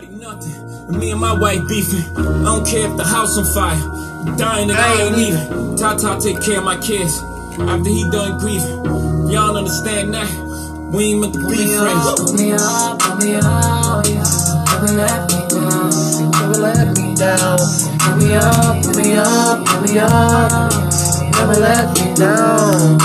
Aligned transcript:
nobody 0.00 0.24
nothing. 0.24 0.98
Me 0.98 1.10
and 1.10 1.20
my 1.20 1.32
wife 1.32 1.66
beefing. 1.68 2.04
I 2.16 2.44
don't 2.44 2.66
care 2.66 2.90
if 2.90 2.96
the 2.96 3.04
house 3.04 3.36
on 3.36 3.44
fire. 3.44 4.36
Dying 4.36 4.70
and 4.70 4.78
I 4.78 5.02
ain't 5.02 5.16
leaving. 5.16 5.76
Tata 5.76 6.18
take 6.20 6.40
care 6.42 6.58
of 6.58 6.64
my 6.64 6.76
kids. 6.78 7.20
After 7.58 7.90
he 7.90 8.08
done 8.10 8.38
grieving. 8.38 9.30
Y'all 9.30 9.56
understand 9.56 10.14
that? 10.14 10.30
We 10.92 11.04
ain't 11.04 11.20
meant 11.20 11.34
to 11.34 11.40
be 11.40 11.76
friends. 11.76 12.20
Put 12.20 12.34
me 12.38 12.52
up, 12.52 12.98
put 12.98 13.22
me 13.22 13.34
up, 13.34 14.06
yeah. 14.06 14.24
Never 14.70 14.92
let 14.94 15.26
me 15.28 15.40
down, 15.48 15.90
never 16.32 16.58
let 16.62 16.96
me 16.96 17.14
down. 17.14 17.58
Put 17.98 18.16
me 18.18 18.34
up, 18.34 18.82
put 18.82 18.96
me 18.96 19.16
up, 19.16 19.66
put 19.66 19.82
me 19.82 19.98
up. 19.98 20.72
Never 21.34 21.60
let 21.60 21.86
me 21.94 22.14
down. 22.14 22.98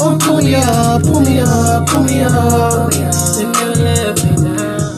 Oh, 0.00 0.18
pull 0.20 0.38
me 0.38 0.54
up, 0.54 1.02
pull 1.02 1.20
me 1.20 1.40
up, 1.40 1.86
pull 1.86 2.02
me 2.04 2.22
up. 2.22 3.31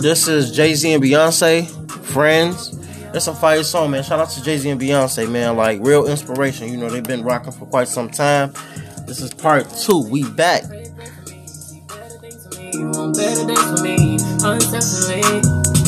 This 0.04 0.28
is 0.28 0.52
Jay 0.52 0.74
Z 0.74 0.92
and 0.92 1.02
Beyonce, 1.02 1.66
Friends. 2.04 2.76
It's 3.14 3.26
a 3.26 3.34
fire 3.34 3.62
song, 3.62 3.90
man. 3.90 4.02
Shout 4.02 4.20
out 4.20 4.28
to 4.32 4.42
Jay 4.44 4.58
Z 4.58 4.68
and 4.68 4.78
Beyonce, 4.78 5.30
man. 5.30 5.56
Like 5.56 5.80
real 5.80 6.06
inspiration. 6.06 6.70
You 6.70 6.76
know 6.76 6.90
they've 6.90 7.02
been 7.02 7.22
rocking 7.22 7.52
for 7.52 7.64
quite 7.64 7.88
some 7.88 8.10
time. 8.10 8.52
This 9.06 9.22
is 9.22 9.32
part 9.32 9.66
two. 9.70 10.06
We 10.10 10.28
back. 10.28 10.64
You 12.74 12.90
want 12.92 13.16
better 13.16 13.46
days 13.48 13.64
for 13.64 13.80
me, 13.80 14.18
unselfishly. 14.44 15.24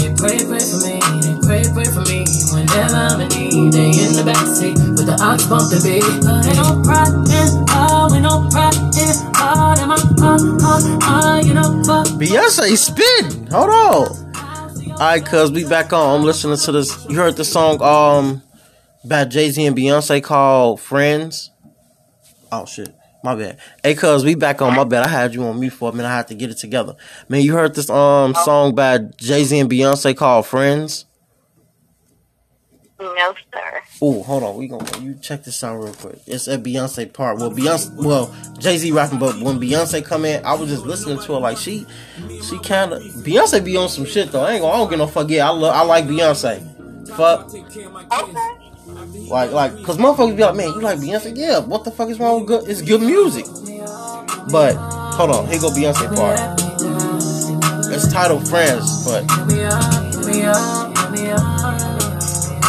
They 0.00 0.08
pray, 0.16 0.40
pray 0.48 0.64
for 0.64 0.80
me, 0.80 0.96
they 1.20 1.36
pray, 1.44 1.64
pray 1.76 1.84
for 1.84 2.00
me. 2.08 2.24
Whenever 2.56 2.96
I'm 2.96 3.20
in 3.20 3.28
need, 3.28 3.72
they 3.74 4.00
in 4.00 4.16
the 4.16 4.24
backseat 4.24 4.96
with 4.96 5.04
the 5.04 5.16
aux 5.20 5.44
bump 5.50 5.68
the 5.68 5.76
beat. 5.84 6.00
Ain't 6.00 6.56
no 6.56 6.80
pride 6.88 7.12
in 7.12 7.52
Beyonce 12.18 12.76
spin. 12.76 13.46
Hold 13.48 13.70
on. 13.70 14.34
Alright, 14.92 15.24
cuz 15.26 15.50
we 15.52 15.64
back 15.68 15.92
on. 15.92 16.20
I'm 16.20 16.24
listening 16.24 16.56
to 16.56 16.72
this. 16.72 17.06
You 17.08 17.16
heard 17.16 17.36
the 17.36 17.44
song 17.44 17.82
um 17.82 18.42
by 19.04 19.24
Jay 19.24 19.50
Z 19.50 19.64
and 19.66 19.76
Beyonce 19.76 20.22
called 20.22 20.80
Friends. 20.80 21.50
Oh 22.50 22.64
shit. 22.64 22.94
My 23.22 23.34
bad. 23.34 23.58
Hey 23.82 23.94
cuz 23.94 24.24
we 24.24 24.34
back 24.34 24.62
on 24.62 24.74
my 24.74 24.84
bad. 24.84 25.04
I 25.04 25.08
had 25.08 25.34
you 25.34 25.44
on 25.44 25.58
mute 25.58 25.72
for 25.72 25.90
a 25.90 25.92
minute. 25.92 26.08
I 26.08 26.16
had 26.16 26.28
to 26.28 26.34
get 26.34 26.50
it 26.50 26.58
together. 26.58 26.94
Man, 27.28 27.42
you 27.42 27.52
heard 27.54 27.74
this 27.74 27.90
um 27.90 28.34
song 28.34 28.74
by 28.74 28.98
Jay 29.16 29.44
Z 29.44 29.58
and 29.58 29.70
Beyonce 29.70 30.16
called 30.16 30.46
Friends? 30.46 31.05
No, 32.98 33.34
sir. 33.52 33.82
Oh, 34.00 34.22
hold 34.22 34.42
on. 34.42 34.56
We 34.56 34.68
gonna 34.68 34.98
you 35.00 35.14
check 35.20 35.44
this 35.44 35.62
out 35.62 35.76
real 35.76 35.92
quick. 35.92 36.18
It's 36.26 36.48
at 36.48 36.62
Beyonce 36.62 37.12
part. 37.12 37.36
Well, 37.38 37.50
Beyonce, 37.50 37.94
well, 38.02 38.34
Jay 38.58 38.78
Z 38.78 38.90
rapping, 38.92 39.18
but 39.18 39.38
when 39.40 39.60
Beyonce 39.60 40.02
come 40.02 40.24
in, 40.24 40.42
I 40.46 40.54
was 40.54 40.70
just 40.70 40.86
listening 40.86 41.18
to 41.18 41.34
her 41.34 41.38
like 41.38 41.58
she, 41.58 41.86
she 42.42 42.58
kind 42.60 42.94
of 42.94 43.02
Beyonce 43.02 43.62
be 43.62 43.76
on 43.76 43.90
some 43.90 44.06
shit 44.06 44.32
though. 44.32 44.44
I 44.44 44.52
ain't 44.52 44.62
gonna, 44.62 44.72
I 44.72 44.76
don't 44.78 44.88
get 44.88 44.98
no 44.98 45.06
fuck. 45.06 45.28
Yeah, 45.28 45.46
I 45.48 45.52
love, 45.52 45.74
I 45.74 45.82
like 45.82 46.06
Beyonce. 46.06 46.72
Fuck, 47.16 47.52
Okay. 47.54 49.28
like, 49.28 49.52
like, 49.52 49.82
cause 49.84 49.98
motherfuckers 49.98 50.36
be 50.36 50.42
like, 50.42 50.54
man, 50.56 50.68
you 50.68 50.80
like 50.80 50.98
Beyonce? 50.98 51.36
Yeah. 51.36 51.58
What 51.58 51.84
the 51.84 51.90
fuck 51.90 52.08
is 52.08 52.18
wrong 52.18 52.40
with 52.40 52.48
good? 52.48 52.68
It's 52.70 52.80
good 52.80 53.02
music. 53.02 53.44
But 54.50 54.74
hold 54.76 55.30
on, 55.30 55.46
here 55.48 55.60
go 55.60 55.68
Beyonce 55.70 56.16
part. 56.16 56.40
It's 57.92 58.10
titled 58.12 58.48
Friends, 58.48 59.04
but 59.06 59.22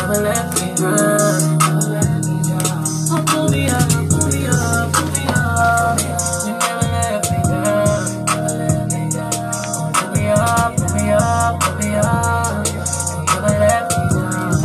Never 0.07 0.23
let 0.23 0.55
me 0.55 0.71
down. 0.75 1.59
Oh, 3.11 3.23
pull 3.27 3.49
me 3.51 3.67
up, 3.67 3.89
pull 4.07 4.23
me 4.31 4.47
up, 4.47 4.93
pull 4.93 5.07
me 5.11 5.27
up. 5.35 5.99
You 6.47 6.53
never 6.55 6.87
let 6.95 7.27
me 7.27 7.39
down. 7.43 8.23
Put 9.91 10.07
me 10.15 10.23
up, 10.31 10.77
put 10.77 10.91
me 10.95 11.11
up, 11.11 11.59
put 11.59 11.75
me 11.83 11.91
up. 11.99 12.67
You 12.71 12.79
never 13.27 13.51
let 13.59 13.83
me 13.91 13.99
down. 14.15 14.55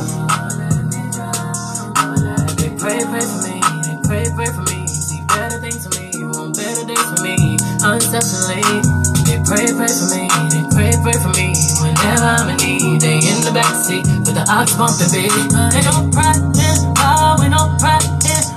They 2.57 2.71
pray, 2.79 3.03
pray 3.03 3.27
for 3.27 3.43
me, 3.43 3.59
they 3.83 3.99
pray, 4.07 4.27
pray 4.37 4.47
for 4.47 4.63
me. 4.71 4.87
See 4.87 5.23
better 5.27 5.59
things 5.59 5.83
for 5.83 5.91
me, 6.01 6.11
want 6.23 6.55
better 6.57 6.87
days 6.87 7.03
for 7.03 7.23
me. 7.25 7.59
Unselfishly, 7.83 8.63
they 9.27 9.43
pray, 9.43 9.67
pray 9.75 9.91
for 9.91 10.07
me, 10.07 10.23
they 10.55 10.63
pray, 10.71 10.95
pray 11.03 11.19
for 11.19 11.35
me. 11.35 11.51
Whenever 11.83 12.31
I'm 12.31 12.47
the 13.53 13.59
backseat 13.61 14.05
with 14.25 14.35
the 14.35 14.45
aux 14.49 14.77
bumping 14.79 15.11
beat. 15.13 15.33
Ain't 15.77 15.85
no 15.85 15.93
in 16.09 16.17
all, 17.05 17.43
ain't 17.43 17.53
no 17.53 17.63
in 17.69 17.93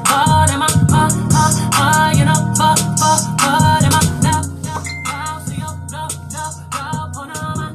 all. 0.07 0.47
Am 0.47 0.61
I, 0.61 0.67
uh, 0.91 1.09
uh, 1.35 1.51
uh, 1.75 2.13
you 2.15 2.23
know, 2.25 2.39
fuck, 2.55 2.79
fuck, 2.99 3.21
fuck, 3.39 3.83
am 3.83 3.91
I, 3.91 4.01
love, 4.23 4.47
love, 4.63 4.87
love, 5.05 5.41
see 5.47 5.59
you, 5.59 5.71
love, 5.91 6.13
love, 6.31 6.55
love, 6.71 7.07
put 7.13 7.29
on 7.35 7.53
my, 7.59 7.67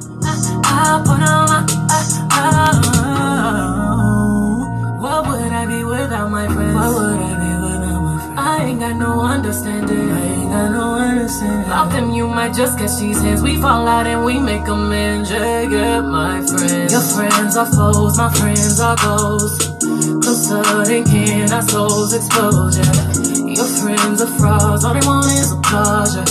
uh, 0.64 0.98
put 1.04 1.20
on 1.20 1.44
my, 1.50 1.60
uh, 2.32 2.80
what 5.00 5.20
would 5.28 5.52
I 5.52 5.66
be 5.66 5.84
without 5.84 6.30
my 6.30 6.46
friends? 6.46 6.74
What 6.74 6.90
would 6.94 7.20
I 7.20 7.36
be 7.36 7.50
without 7.60 8.00
my 8.00 8.16
friends? 8.16 8.38
I 8.38 8.64
ain't 8.64 8.80
got 8.80 8.96
no 8.96 9.20
understanding. 9.20 10.10
I 10.10 10.12
ain't 10.24 10.50
got 10.50 10.70
no 10.70 10.94
understanding. 10.94 11.68
Love 11.68 11.92
them, 11.92 12.10
you 12.12 12.26
might 12.28 12.54
just 12.54 12.78
catch 12.78 12.96
these 12.98 13.20
hands. 13.20 13.42
We 13.42 13.56
fall 13.60 13.86
out 13.86 14.06
and 14.06 14.24
we 14.24 14.40
are 17.60 17.66
foes, 17.66 18.16
my 18.16 18.32
friends 18.32 18.80
are 18.80 18.96
ghosts. 18.96 19.66
Closer 20.24 20.84
than 20.84 21.04
kin, 21.04 21.52
our 21.52 21.62
souls 21.62 22.14
exposure. 22.14 22.80
Your 23.52 23.68
friends 23.80 24.22
are 24.22 24.32
frauds, 24.38 24.84
all 24.84 24.94
they 24.94 25.06
want 25.06 25.26
is. 25.26 25.52
Yeah. 25.70 26.24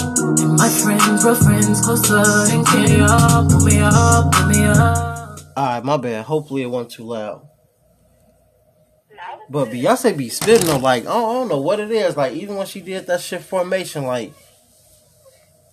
And 0.43 0.57
my 0.57 0.69
friends 0.69 1.23
were 1.23 1.35
friends, 1.35 1.81
closer 1.81 2.23
than. 2.49 2.65
Up, 3.01 3.47
put 3.47 3.63
me 3.63 3.79
up, 3.79 4.31
put 4.31 4.47
me 4.47 4.65
up. 4.65 5.39
alright, 5.55 5.83
my 5.83 5.97
bad. 5.97 6.25
Hopefully 6.25 6.63
it 6.63 6.69
wasn't 6.69 6.91
too 6.93 7.03
loud. 7.03 7.47
But 9.51 9.69
Beyonce 9.69 10.17
be 10.17 10.29
spitting 10.29 10.69
on 10.69 10.81
like 10.81 11.03
I 11.03 11.05
don't, 11.13 11.29
I 11.29 11.33
don't 11.33 11.49
know 11.49 11.61
what 11.61 11.79
it 11.79 11.91
is. 11.91 12.17
Like 12.17 12.33
even 12.33 12.55
when 12.55 12.67
she 12.67 12.81
did 12.81 13.07
that 13.07 13.21
shit 13.21 13.41
formation, 13.41 14.05
like 14.05 14.33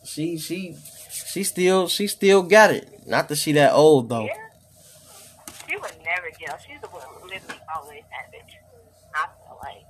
she 0.05 0.39
she 0.39 0.77
she 1.11 1.45
still 1.45 1.89
she 1.89 2.07
still 2.07 2.43
got 2.43 2.73
it. 2.73 3.07
Not 3.07 3.29
that 3.29 3.37
she 3.37 3.53
that 3.53 3.73
old 3.73 4.09
though. 4.09 4.25
Yeah. 4.25 4.46
Would. 6.27 6.61
She's 6.67 6.81
the 6.81 6.89
one 6.89 7.03
who 7.09 7.29
literally 7.29 7.61
always 7.75 8.03
it. 8.33 8.43
I 9.15 9.27
feel 9.27 9.59
like. 9.63 9.87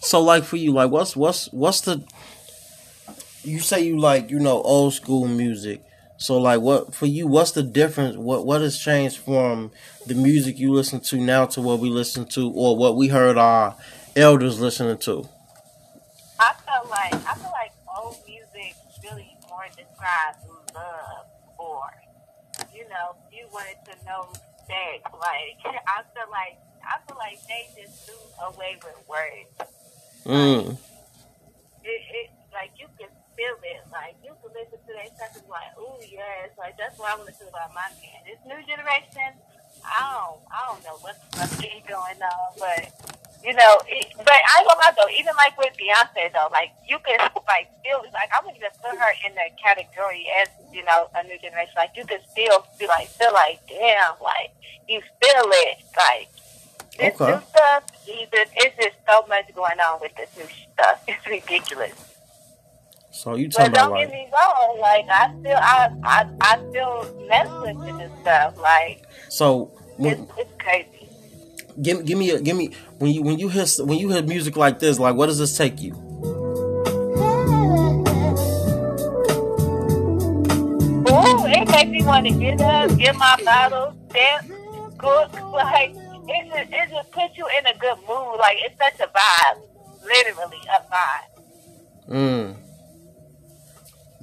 So 0.00 0.22
like 0.22 0.44
for 0.44 0.56
you, 0.56 0.72
like 0.72 0.90
what's 0.90 1.16
what's 1.16 1.52
what's 1.52 1.82
the 1.82 2.02
you 3.42 3.60
say 3.60 3.82
you 3.82 3.98
like, 3.98 4.30
you 4.30 4.38
know, 4.38 4.60
old 4.62 4.94
school 4.94 5.28
music. 5.28 5.82
So 6.18 6.38
like 6.38 6.60
what 6.60 6.94
for 6.94 7.06
you, 7.06 7.26
what's 7.26 7.52
the 7.52 7.62
difference? 7.62 8.16
What 8.16 8.46
what 8.46 8.60
has 8.62 8.78
changed 8.78 9.18
from 9.18 9.70
the 10.06 10.14
music 10.14 10.58
you 10.58 10.72
listen 10.72 11.00
to 11.00 11.16
now 11.18 11.46
to 11.46 11.60
what 11.60 11.78
we 11.78 11.90
listen 11.90 12.24
to 12.28 12.50
or 12.50 12.76
what 12.76 12.96
we 12.96 13.08
heard 13.08 13.36
our 13.36 13.76
elders 14.16 14.58
listening 14.58 14.98
to? 14.98 15.28
I 16.40 16.54
feel 16.64 16.90
like 16.90 17.14
I 17.14 17.34
feel 17.34 17.52
like 17.52 17.72
old 17.98 18.16
music 18.26 18.74
really 19.04 19.36
more 19.48 19.66
describes 19.76 20.38
love 20.74 21.26
or 21.58 21.82
you 22.74 22.88
know, 22.88 23.16
you 23.32 23.46
wanted 23.52 23.76
to 23.84 24.04
know 24.04 24.28
sex. 24.66 25.00
Like 25.14 25.58
I 25.86 26.02
feel 26.12 26.28
like 26.30 26.58
I 26.82 26.94
feel 27.06 27.18
like 27.18 27.38
they 27.46 27.66
just 27.74 28.06
do 28.06 28.14
away 28.42 28.78
with 28.82 28.98
words. 29.08 29.54
Mm. 30.26 30.76
It, 31.86 32.00
it 32.10 32.28
like 32.52 32.74
you 32.78 32.86
can 32.98 33.10
feel 33.36 33.56
it. 33.62 33.82
Like 33.90 34.18
you 34.22 34.34
can 34.42 34.50
listen 34.54 34.78
to 34.82 34.92
that 34.98 35.10
stuff 35.14 35.32
and 35.38 35.44
be 35.46 35.50
like, 35.50 35.72
ooh 35.78 35.98
yes, 36.02 36.50
like 36.58 36.76
that's 36.78 36.98
what 36.98 37.12
I 37.12 37.16
want 37.16 37.28
to 37.28 37.34
feel 37.34 37.48
about 37.48 37.74
my 37.74 37.86
man. 37.98 38.20
This 38.26 38.42
new 38.46 38.60
generation, 38.66 39.38
I 39.84 39.98
don't 40.02 40.42
I 40.50 40.58
don't 40.68 40.82
know 40.82 40.98
what 41.00 41.14
the 41.14 41.26
fuck 41.38 41.52
is 41.62 41.82
going 41.86 42.20
on, 42.20 42.48
but 42.58 43.15
you 43.46 43.54
know, 43.54 43.78
it, 43.86 44.10
but 44.18 44.34
I 44.34 44.58
ain't 44.58 44.66
gonna 44.66 44.82
lie 44.82 44.90
though, 44.98 45.12
even 45.14 45.30
like 45.38 45.54
with 45.54 45.70
Beyonce 45.78 46.34
though, 46.34 46.50
like 46.50 46.74
you 46.82 46.98
can 47.06 47.14
like 47.46 47.70
feel. 47.86 48.02
Like 48.10 48.26
I 48.34 48.42
wouldn't 48.42 48.58
even 48.58 48.74
put 48.82 48.90
her 48.98 49.12
in 49.22 49.38
the 49.38 49.46
category 49.54 50.26
as, 50.42 50.50
you 50.74 50.82
know, 50.82 51.06
a 51.14 51.22
new 51.22 51.38
generation. 51.38 51.78
Like 51.78 51.94
you 51.94 52.02
can 52.10 52.18
still 52.34 52.66
be 52.78 52.90
like 52.90 53.06
feel 53.22 53.30
like, 53.32 53.62
damn, 53.70 54.18
like 54.18 54.50
you 54.90 54.98
feel 55.22 55.46
it. 55.62 55.78
Like 55.94 56.28
this 56.98 57.14
Okay. 57.14 57.38
new 57.38 57.40
stuff, 57.54 57.84
even 58.10 58.50
it's 58.58 58.74
just 58.82 58.98
so 59.06 59.22
much 59.30 59.46
going 59.54 59.78
on 59.78 60.02
with 60.02 60.12
this 60.18 60.30
new 60.36 60.48
stuff. 60.74 60.98
It's 61.08 61.22
ridiculous. 61.30 61.94
So 63.12 63.36
you 63.36 63.46
But 63.48 63.70
talking 63.70 63.78
about 63.78 63.94
don't 63.94 63.96
get 64.02 64.10
me 64.10 64.26
wrong, 64.34 64.78
like 64.82 65.06
I 65.06 65.30
still 65.38 65.60
I 65.62 65.88
I, 66.02 66.18
I 66.42 66.52
still 66.70 67.06
mess 67.30 67.50
with 67.62 67.78
it 67.86 67.94
and 68.02 68.12
stuff. 68.26 68.58
Like 68.58 69.06
so 69.30 69.70
when, 69.98 70.26
it's 70.26 70.50
it's 70.50 70.54
crazy. 70.58 70.95
Give 71.80 72.04
give 72.04 72.18
me 72.18 72.30
a 72.30 72.40
give 72.40 72.56
me 72.56 72.70
when 72.98 73.12
you 73.12 73.22
when 73.22 73.38
you 73.38 73.48
hear 73.48 73.64
when 73.80 73.98
you 73.98 74.10
hear 74.10 74.22
music 74.22 74.56
like 74.56 74.78
this, 74.78 74.98
like 74.98 75.14
what 75.14 75.26
does 75.26 75.38
this 75.38 75.56
take 75.56 75.80
you? 75.80 75.92
Ooh, 81.08 81.46
it 81.46 81.68
makes 81.70 81.90
me 81.90 82.04
want 82.04 82.26
to 82.26 82.32
get 82.32 82.60
up, 82.60 82.96
get 82.98 83.16
my 83.16 83.36
bottle, 83.44 83.94
dance, 84.12 84.50
cook. 84.98 85.32
Like 85.56 85.94
it 86.28 86.48
just 86.48 86.70
it 86.70 86.90
just 86.90 87.10
puts 87.12 87.38
you 87.38 87.46
in 87.58 87.66
a 87.66 87.78
good 87.78 87.96
mood. 88.06 88.38
Like 88.38 88.58
it's 88.60 88.76
such 88.78 89.00
a 89.00 89.10
vibe, 89.10 89.62
literally 90.04 90.60
a 90.68 90.82
vibe. 90.92 92.10
Mm. 92.10 92.65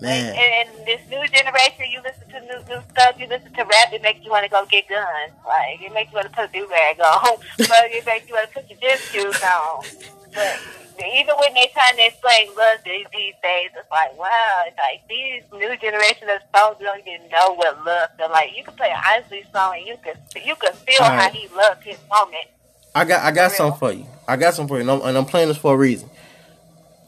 Man. 0.04 0.36
And, 0.36 0.68
and 0.68 0.86
this 0.86 1.00
new 1.08 1.24
generation, 1.32 1.88
you 1.88 2.04
listen 2.04 2.28
to 2.28 2.40
new 2.44 2.60
new, 2.68 2.84
stuff. 2.92 3.16
You 3.18 3.28
listen 3.28 3.54
to 3.54 3.64
rap, 3.64 3.96
it 3.96 4.02
makes 4.02 4.20
you 4.26 4.32
want 4.32 4.44
to 4.44 4.52
go 4.52 4.66
get 4.68 4.84
guns. 4.90 5.32
Like 5.48 5.80
it 5.80 5.94
makes 5.94 6.12
you 6.12 6.20
want 6.20 6.28
to 6.28 6.36
put 6.36 6.50
a 6.50 6.52
do 6.52 6.68
rag 6.68 7.00
on, 7.00 7.40
but 7.58 7.88
it 7.88 8.06
makes 8.06 8.28
you 8.28 8.36
want 8.36 8.52
to 8.52 8.54
put 8.54 8.68
your 8.68 8.80
gym 8.84 9.00
shoes 9.00 9.40
on. 9.40 9.88
But 10.36 10.60
even 11.08 11.40
when 11.40 11.56
they 11.56 11.72
trying 11.72 11.96
to 11.96 12.04
explain 12.04 12.52
love 12.52 12.84
these, 12.84 13.08
these 13.16 13.34
days, 13.40 13.72
it's 13.80 13.88
like 13.90 14.12
wow, 14.20 14.68
it's 14.68 14.76
like 14.76 15.08
these 15.08 15.48
new 15.56 15.72
generation 15.80 16.28
of 16.28 16.44
songs 16.52 16.84
don't 16.84 17.00
even 17.00 17.24
know 17.32 17.56
what 17.56 17.80
love 17.88 18.12
feel 18.20 18.30
like. 18.30 18.52
You 18.58 18.68
can 18.68 18.76
play 18.76 18.92
an 18.92 19.00
Isley 19.08 19.48
song 19.56 19.80
and 19.80 19.88
you 19.88 19.96
can 20.04 20.20
you 20.44 20.56
can 20.60 20.74
feel 20.84 21.00
All 21.00 21.16
how 21.16 21.32
he 21.32 21.48
loved 21.56 21.80
his 21.88 21.98
moment. 22.12 22.52
I 22.94 23.06
got 23.06 23.24
I 23.24 23.32
got 23.32 23.52
For 23.52 23.58
something 23.58 23.80
for 23.80 23.92
you. 23.96 24.06
I 24.28 24.36
got 24.36 24.54
something 24.54 24.68
for 24.68 24.76
you, 24.76 24.82
and 24.84 24.92
I'm, 24.92 25.02
and 25.08 25.18
I'm 25.18 25.26
playing 25.26 25.48
this 25.48 25.58
for 25.58 25.74
a 25.74 25.78
reason. 25.78 26.10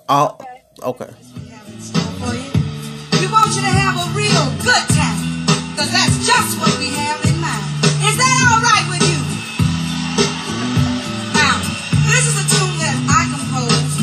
I'll, 0.08 0.40
okay. 0.82 1.06
Want 1.06 1.25
you 3.56 3.62
to 3.62 3.68
have 3.68 3.96
a 3.96 4.08
real 4.18 4.46
good 4.64 4.86
time. 4.96 5.20
Cause 5.78 5.92
that's 5.92 6.18
just 6.26 6.60
what 6.60 6.78
we 6.80 6.90
have 6.92 7.24
in 7.26 7.40
mind. 7.40 7.66
Is 8.04 8.16
that 8.18 8.36
alright 8.52 8.88
with 8.92 9.04
you? 9.08 9.20
Now, 11.34 11.56
this 12.10 12.24
is 12.28 12.36
a 12.44 12.46
tune 12.52 12.76
that 12.84 12.98
I 13.08 13.22
composed. 13.34 13.98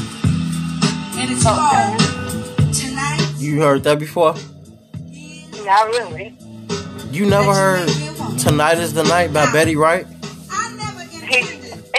And 1.18 1.30
it's 1.32 1.44
called 1.44 2.74
Tonight. 2.74 3.34
You 3.38 3.60
heard 3.60 3.84
that 3.84 3.98
before? 3.98 4.34
Not 5.64 5.86
really. 5.88 6.36
You 7.10 7.26
never 7.26 7.54
heard 7.54 7.88
"Tonight 8.38 8.78
Is 8.78 8.94
the 8.94 9.04
Night" 9.04 9.32
by 9.32 9.50
Betty 9.52 9.76
Wright? 9.76 10.06
I 10.50 10.74
never 10.76 11.04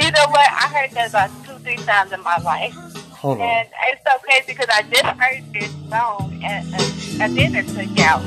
you 0.03 0.11
know 0.11 0.27
what? 0.29 0.51
I 0.51 0.67
heard 0.73 0.91
that 0.91 1.09
about 1.09 1.29
two, 1.45 1.57
three 1.63 1.77
times 1.77 2.11
in 2.11 2.21
my 2.23 2.37
life. 2.37 2.73
Hold 3.11 3.39
on. 3.39 3.43
And 3.47 3.69
it's 3.89 4.01
so 4.03 4.17
crazy 4.19 4.47
because 4.47 4.67
I 4.69 4.81
just 4.81 5.05
heard 5.05 5.53
this 5.53 5.71
song 5.89 6.43
at 6.43 6.65
a, 6.65 6.92
a 7.21 7.27
dinner 7.33 7.63
cookout. 7.63 8.23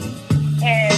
And, 0.62 0.94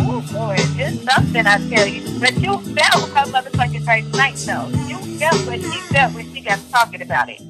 oh, 0.00 0.20
boy, 0.32 0.56
it's 0.58 1.12
something 1.12 1.46
I 1.46 1.58
tell 1.68 1.86
you. 1.86 2.18
But 2.20 2.34
you 2.38 2.58
felt 2.74 3.08
her 3.10 3.30
motherfucking 3.30 3.84
first 3.84 4.16
night, 4.16 4.36
though. 4.46 4.68
You 4.86 4.98
felt 5.18 5.46
what 5.46 5.60
she 5.60 5.78
felt 5.92 6.14
when 6.14 6.32
she 6.34 6.40
got 6.40 6.58
talking 6.70 7.02
about 7.02 7.28
it. 7.28 7.40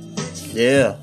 Yeah. 0.52 0.96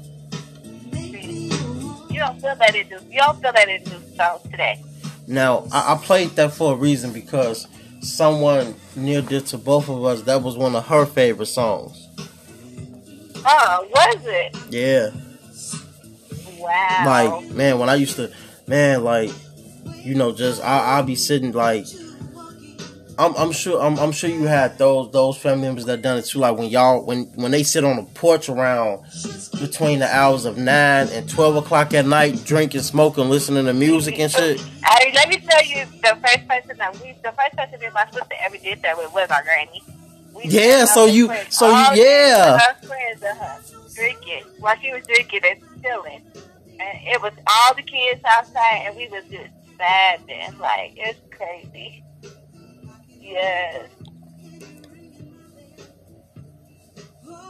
You 2.12 2.20
don't 2.20 2.42
feel 2.42 2.56
that 2.56 2.76
in 2.76 2.88
new, 2.90 3.00
you 3.10 3.20
don't 3.20 3.42
feel 3.42 3.54
that 3.54 3.70
in 3.70 3.84
new 3.84 4.16
songs 4.16 4.42
today. 4.44 4.84
Now 5.28 5.66
I, 5.72 5.94
I 5.94 5.98
played 5.98 6.32
that 6.32 6.54
for 6.54 6.74
a 6.74 6.76
reason 6.76 7.14
because 7.14 7.68
someone 8.02 8.76
near 8.96 9.22
dear 9.22 9.42
to 9.42 9.58
both 9.58 9.90
of 9.90 10.04
us 10.04 10.22
that 10.24 10.42
was 10.42 10.58
one 10.58 10.76
of 10.76 10.86
her 10.88 11.06
favorite 11.06 11.48
songs. 11.48 12.08
Oh, 13.46 13.88
was 13.90 14.26
it? 14.26 14.56
Yeah. 14.70 15.10
Wow. 16.60 17.04
Like 17.06 17.50
man, 17.52 17.80
when 17.80 17.90
I 17.90 17.96
used 17.96 18.18
to, 18.18 18.32
man, 18.68 19.04
like 19.04 19.32
you 19.96 20.16
know, 20.16 20.32
just 20.34 20.62
I 20.64 20.96
I'll 20.98 21.04
be 21.04 21.16
sitting 21.16 21.52
like. 21.52 21.86
I'm, 23.20 23.36
I'm 23.36 23.52
sure 23.52 23.80
I'm, 23.80 24.00
I'm 24.00 24.12
sure 24.14 24.32
you 24.32 24.44
had 24.48 24.80
those 24.80 25.12
those 25.12 25.38
family 25.38 25.68
members 25.68 25.86
that 25.86 26.02
done 26.02 26.18
it 26.18 26.26
too. 26.26 26.40
Like 26.40 26.58
when 26.58 26.70
y'all 26.70 27.06
when 27.06 27.26
when 27.36 27.52
they 27.52 27.62
sit 27.62 27.84
on 27.84 27.98
the 27.98 28.04
porch 28.04 28.50
around 28.50 29.04
between 29.60 30.00
the 30.00 30.08
hours 30.08 30.46
of 30.46 30.58
nine 30.58 31.08
and 31.10 31.30
twelve 31.30 31.56
o'clock 31.56 31.94
at 31.94 32.06
night, 32.08 32.44
drinking, 32.46 32.82
smoking, 32.82 33.30
listening 33.30 33.66
to 33.66 33.74
music 33.74 34.18
and 34.18 34.32
shit. 34.32 34.60
Hey, 34.84 35.12
let 35.14 35.30
me 35.30 35.38
tell 35.38 35.64
you, 35.64 35.86
the 36.02 36.18
first 36.26 36.48
person 36.48 36.78
that 36.78 36.94
we, 37.00 37.12
the 37.22 37.32
first 37.34 37.56
person 37.58 37.80
that 37.82 37.94
my 37.94 38.06
sister 38.06 38.36
ever 38.40 38.58
did 38.58 38.82
that 38.82 38.98
with 38.98 39.14
was 39.14 39.30
our 39.30 39.44
granny. 39.44 39.84
We 40.34 40.46
Yeah, 40.46 40.86
so 40.86 41.06
you- 41.06 41.28
friends 41.28 41.56
so 41.56 41.68
you- 41.68 42.02
yeah. 42.04 42.58
Her 42.58 42.88
friends 42.88 43.22
her 43.22 43.60
drinking 43.94 44.46
while 44.60 44.78
she 44.82 44.92
was 44.94 45.06
drinking 45.06 45.42
and 45.48 45.60
chilling, 45.84 46.22
and 46.82 47.08
it 47.08 47.22
was 47.22 47.34
all 47.48 47.76
the 47.76 47.84
kids 47.84 48.22
outside, 48.26 48.84
and 48.86 48.96
we 48.98 49.08
was 49.10 49.24
just 49.26 49.52
vibing. 49.80 50.60
Like 50.60 50.94
it's 50.96 51.20
crazy. 51.36 52.04
Yes. 53.20 53.90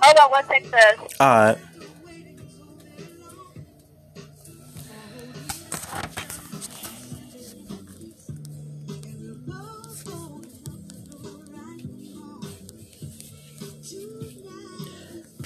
Hold 0.03 0.17
on 0.19 0.31
one 0.31 0.45
second. 0.45 0.73
All 1.19 1.27
right. 1.27 1.57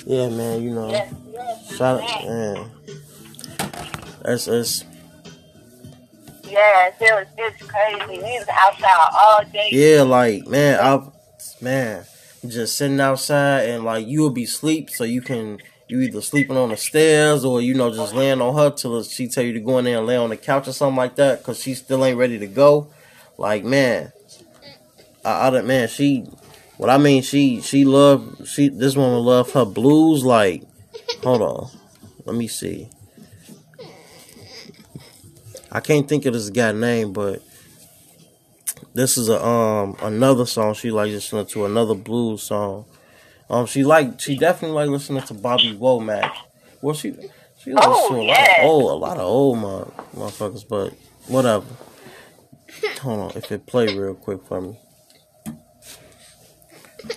Yeah, 0.05 0.29
man. 0.29 0.61
You 0.63 0.71
know, 0.71 0.89
Yes, 0.89 1.13
yes. 1.31 1.75
shout 1.77 2.01
out, 2.01 2.25
man. 2.25 2.71
That's 4.25 4.45
that's 4.45 4.83
Yes, 6.47 6.93
it 7.01 7.13
was 7.13 7.27
it's 7.37 7.61
crazy. 7.63 8.21
We 8.21 8.39
was 8.39 8.47
outside 8.49 9.09
all 9.19 9.43
day. 9.51 9.69
yeah, 9.71 10.03
like 10.03 10.47
man, 10.47 10.79
I 10.79 11.01
man, 11.61 12.05
just 12.47 12.77
sitting 12.77 12.99
outside 12.99 13.69
and 13.69 13.83
like 13.83 14.07
you 14.07 14.21
will 14.21 14.29
be 14.29 14.45
sleep, 14.45 14.89
so 14.89 15.03
you 15.03 15.21
can 15.21 15.59
you 15.87 16.01
either 16.01 16.21
sleeping 16.21 16.57
on 16.57 16.69
the 16.69 16.77
stairs 16.77 17.43
or 17.45 17.61
you 17.61 17.73
know 17.73 17.93
just 17.93 18.13
laying 18.15 18.41
on 18.41 18.55
her 18.55 18.69
till 18.71 19.03
she 19.03 19.27
tell 19.27 19.43
you 19.43 19.53
to 19.53 19.59
go 19.59 19.77
in 19.79 19.85
there 19.85 19.97
and 19.97 20.07
lay 20.07 20.17
on 20.17 20.29
the 20.29 20.37
couch 20.37 20.67
or 20.67 20.73
something 20.73 20.97
like 20.97 21.15
that 21.15 21.39
because 21.39 21.61
she 21.61 21.73
still 21.73 22.03
ain't 22.05 22.17
ready 22.17 22.39
to 22.39 22.47
go. 22.47 22.87
Like 23.37 23.63
man, 23.63 24.11
I, 25.23 25.47
I 25.47 25.49
don't- 25.49 25.67
man 25.67 25.87
she, 25.87 26.21
what 26.77 26.89
I 26.89 26.97
mean 26.97 27.21
she 27.21 27.61
she 27.61 27.85
love 27.85 28.47
she 28.47 28.69
this 28.69 28.95
woman 28.95 29.19
love 29.23 29.51
her 29.53 29.65
blues 29.65 30.23
like, 30.23 30.63
hold 31.23 31.41
on, 31.41 31.69
let 32.25 32.35
me 32.35 32.47
see. 32.47 32.89
I 35.75 35.81
can't 35.81 36.07
think 36.07 36.25
of 36.25 36.31
this 36.31 36.49
guy 36.49 36.71
name, 36.71 37.11
but 37.11 37.41
this 38.93 39.17
is 39.17 39.27
a 39.27 39.43
um 39.45 39.97
another 40.01 40.45
song 40.45 40.73
she 40.73 40.89
like 40.89 41.11
listening 41.11 41.45
to 41.47 41.65
another 41.65 41.93
blues 41.95 42.43
song. 42.43 42.85
Um, 43.49 43.65
she 43.65 43.83
like 43.83 44.21
she 44.21 44.37
definitely 44.37 44.73
like 44.75 44.89
listening 44.89 45.21
to 45.23 45.33
Bobby 45.33 45.77
Womack. 45.77 46.31
Well, 46.81 46.95
she 46.95 47.13
she 47.61 47.73
likes 47.73 47.87
Oh, 47.89 48.07
to 48.07 48.15
a 48.15 48.21
lot 48.21 48.27
yes. 48.27 48.59
of 48.59 48.65
old 48.65 48.91
a 48.91 48.95
lot 48.95 49.17
of 49.17 49.23
old 49.25 49.57
mo- 49.59 49.93
motherfuckers, 50.15 50.65
but 50.65 50.93
whatever. 51.27 51.65
Hold 53.01 53.19
on, 53.19 53.31
if 53.37 53.51
it 53.51 53.65
play 53.65 53.93
real 53.93 54.15
quick 54.15 54.45
for 54.47 54.61
me. 54.61 54.79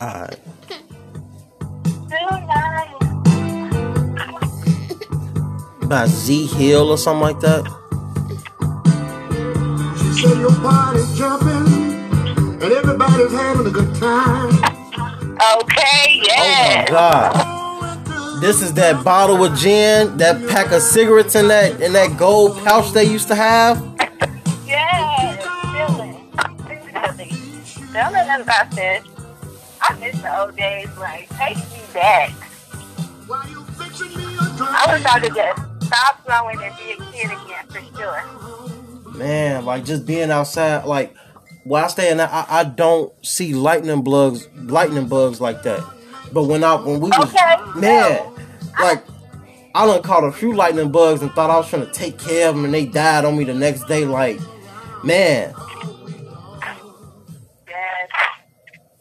Alright. 0.03 0.37
By 5.89 6.07
Z 6.07 6.47
Hill 6.49 6.91
or 6.91 6.99
something 6.99 7.23
like 7.23 7.41
that. 7.41 7.65
She 10.19 10.27
your 10.27 10.51
body's 10.51 11.17
jumping 11.17 11.47
and 12.61 12.63
everybody's 12.65 13.31
having 13.31 13.69
a 13.69 13.71
good 13.71 13.95
time. 13.95 14.53
Okay, 15.61 16.23
yeah. 16.27 16.87
Oh 16.89 17.79
my 17.81 18.05
god. 18.05 18.43
This 18.43 18.61
is 18.61 18.75
that 18.75 19.05
bottle 19.05 19.45
of 19.45 19.57
gin, 19.57 20.17
that 20.17 20.45
pack 20.49 20.73
of 20.73 20.83
cigarettes 20.83 21.37
in 21.37 21.47
that 21.47 21.81
in 21.81 21.93
that 21.93 22.19
gold 22.19 22.59
pouch 22.65 22.91
they 22.91 23.05
used 23.05 23.29
to 23.29 23.37
have. 23.37 23.79
yeah, 24.67 25.37
feeling. 25.87 26.29
Definitely. 26.67 27.37
Tell 27.93 28.11
me 28.11 28.43
about 28.43 28.73
this. 28.73 29.05
I 29.81 29.95
miss 30.01 30.21
the 30.21 30.41
old 30.41 30.57
days. 30.57 30.89
Like, 30.99 31.29
take 31.39 31.59
me 31.59 31.81
back. 31.95 32.33
I 33.31 33.49
you 33.51 33.63
fixing 33.79 34.09
me 34.17 34.37
was 34.37 35.01
about 35.01 35.23
to 35.23 35.29
just 35.31 35.87
stop 35.87 36.27
growing 36.27 36.61
and 36.61 36.77
be 36.77 36.93
a 36.93 36.97
kid 37.13 37.27
again 37.27 37.67
for 37.69 37.97
sure. 37.97 38.58
Man, 39.19 39.65
like 39.65 39.85
just 39.85 40.07
being 40.07 40.31
outside, 40.31 40.85
like 40.85 41.15
where 41.65 41.85
I 41.85 41.89
stay 41.89 42.11
in, 42.11 42.21
I, 42.21 42.47
I 42.49 42.65
don't 42.65 43.13
see 43.25 43.53
lightning 43.55 44.03
bugs, 44.03 44.49
lightning 44.57 45.09
bugs 45.09 45.41
like 45.41 45.63
that. 45.65 45.85
But 46.33 46.45
when 46.45 46.63
I 46.65 46.77
when 46.77 47.01
we 47.01 47.11
was 47.11 47.35
Okay. 47.35 47.57
man, 47.81 48.31
like 48.81 49.05
I 49.75 49.87
done 49.87 50.03
caught 50.03 50.25
a 50.25 50.33
few 50.33 50.55
lightning 50.55 50.91
bugs 50.91 51.23
and 51.23 51.31
thought 51.33 51.51
I 51.51 51.57
was 51.57 51.69
trying 51.69 51.85
to 51.87 51.93
take 51.93 52.19
care 52.19 52.49
of 52.49 52.55
them, 52.57 52.65
and 52.65 52.73
they 52.73 52.87
died 52.87 53.25
on 53.25 53.37
me 53.37 53.45
the 53.45 53.55
next 53.55 53.85
day. 53.85 54.05
Like, 54.05 54.41
man, 55.03 55.55
Yes. 57.69 58.09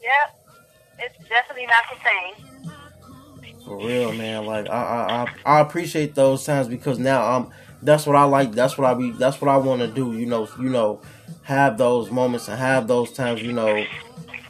Yep. 0.01 0.35
It's 0.99 1.29
definitely 1.29 1.67
not 1.67 1.83
the 1.91 1.97
same. 2.03 3.53
For 3.65 3.85
real, 3.85 4.13
man. 4.13 4.45
Like 4.45 4.67
I, 4.67 4.71
I, 4.71 5.23
I, 5.23 5.57
I 5.57 5.59
appreciate 5.61 6.15
those 6.15 6.43
times 6.45 6.67
because 6.67 6.99
now 6.99 7.23
I'm. 7.23 7.49
That's 7.81 8.05
what 8.05 8.15
I 8.15 8.23
like. 8.23 8.51
That's 8.53 8.77
what 8.77 8.89
I 8.89 8.93
be. 8.95 9.11
That's 9.11 9.39
what 9.41 9.49
I 9.49 9.57
want 9.57 9.81
to 9.81 9.87
do. 9.87 10.13
You 10.17 10.25
know. 10.25 10.47
You 10.59 10.69
know, 10.69 11.01
have 11.43 11.77
those 11.77 12.09
moments 12.11 12.47
and 12.47 12.57
have 12.59 12.87
those 12.87 13.11
times. 13.11 13.41
You 13.41 13.53
know, 13.53 13.85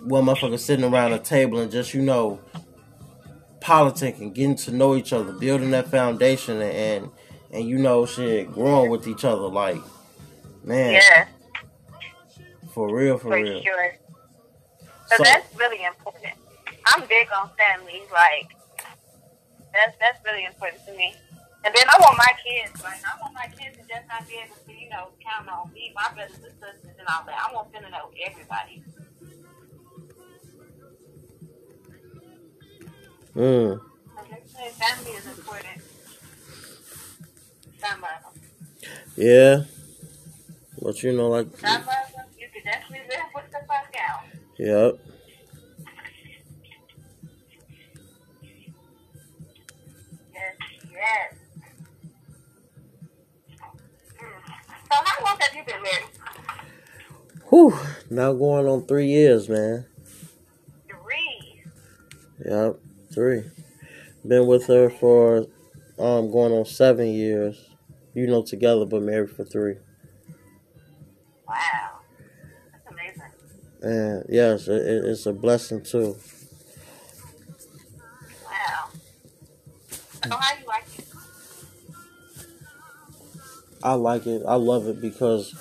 when 0.01 0.23
motherfuckers 0.25 0.59
sitting 0.59 0.85
around 0.85 1.13
a 1.13 1.19
table 1.19 1.59
and 1.59 1.71
just 1.71 1.93
you 1.93 2.01
know, 2.01 2.39
politicking, 3.59 4.33
getting 4.33 4.55
to 4.55 4.71
know 4.71 4.95
each 4.95 5.13
other, 5.13 5.33
building 5.33 5.71
that 5.71 5.89
foundation, 5.89 6.61
and 6.61 6.71
and, 6.73 7.11
and 7.51 7.67
you 7.67 7.77
know, 7.77 8.05
shit, 8.05 8.51
growing 8.53 8.89
with 8.89 9.07
each 9.07 9.25
other. 9.25 9.47
Like, 9.47 9.81
man, 10.63 10.93
Yes, 10.93 11.27
for 12.73 12.93
real, 12.93 13.17
for 13.17 13.29
for 13.29 13.35
real. 13.41 13.61
sure. 13.61 13.95
So, 15.07 15.17
So- 15.17 15.23
that's 15.23 15.55
really 15.55 15.83
important. 15.83 16.33
I'm 16.95 17.01
big 17.07 17.27
on 17.37 17.49
family. 17.57 18.01
Like, 18.13 18.47
that's 19.73 19.97
that's 19.99 20.23
really 20.25 20.45
important 20.45 20.85
to 20.85 20.93
me. 20.95 21.13
And 21.67 21.75
then 21.75 21.83
I 21.89 21.97
want 21.99 22.17
my 22.17 22.33
kids, 22.39 22.81
like 22.81 23.01
I 23.03 23.19
want 23.19 23.33
my 23.33 23.47
kids 23.47 23.75
to 23.75 23.83
just 23.83 24.07
not 24.07 24.25
be 24.25 24.35
able 24.35 24.55
to, 24.55 24.71
you 24.71 24.89
know, 24.89 25.09
count 25.19 25.49
on 25.49 25.69
me, 25.73 25.91
my 25.93 26.07
brothers 26.15 26.37
and 26.41 26.53
sisters 26.53 26.95
and 26.97 27.05
all 27.09 27.25
that. 27.25 27.35
I 27.35 27.53
want 27.53 27.73
them 27.73 27.83
to 27.83 27.89
know 27.89 28.09
everybody. 28.25 28.83
Mm. 33.35 33.81
Like 34.15 34.31
I 34.31 34.39
said, 34.45 34.71
family 34.79 35.11
is 35.11 35.25
important. 35.27 35.81
Some 37.79 38.01
of 38.01 38.33
them. 38.33 38.89
Yeah. 39.17 39.63
But 40.81 41.03
you 41.03 41.17
know, 41.17 41.27
like, 41.27 41.47
Some 41.57 41.81
of 41.81 41.85
them, 41.85 42.27
you 42.39 42.47
can 42.53 42.63
definitely 42.63 43.09
live 43.09 43.27
with 43.35 43.51
the 43.51 43.59
fuck 43.67 43.93
out. 44.09 44.23
yep. 44.57 45.06
Whew. 57.57 57.73
Now 58.11 58.33
going 58.33 58.67
on 58.67 58.85
three 58.85 59.07
years, 59.07 59.49
man. 59.49 59.87
Three. 60.89 61.63
Yep. 62.45 62.79
Three. 63.13 63.43
Been 64.27 64.47
with 64.47 64.67
her 64.67 64.89
for 64.89 65.47
um 65.99 66.31
going 66.31 66.53
on 66.53 66.65
seven 66.65 67.07
years. 67.09 67.69
You 68.13 68.27
know, 68.27 68.43
together, 68.43 68.85
but 68.85 69.03
married 69.03 69.31
for 69.31 69.45
three. 69.45 69.75
Wow. 71.47 71.99
That's 72.73 72.87
amazing. 72.91 73.31
And 73.81 74.25
yes, 74.29 74.67
it, 74.67 74.81
it- 74.87 75.05
it's 75.05 75.25
a 75.25 75.33
blessing 75.33 75.83
too. 75.83 76.17
Wow. 78.45 78.89
So 80.23 80.35
how 80.35 80.57
you 80.59 80.65
like 80.67 80.83
it? 80.99 81.05
I 83.83 83.93
like 83.93 84.25
it. 84.27 84.43
I 84.47 84.55
love 84.55 84.87
it 84.87 85.01
because. 85.01 85.53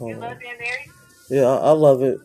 You 0.00 0.16
love 0.16 0.38
being 0.38 0.52
married? 0.58 0.90
Yeah, 1.30 1.44
I, 1.46 1.56
I 1.56 1.70
love 1.72 2.02
it. 2.02 2.18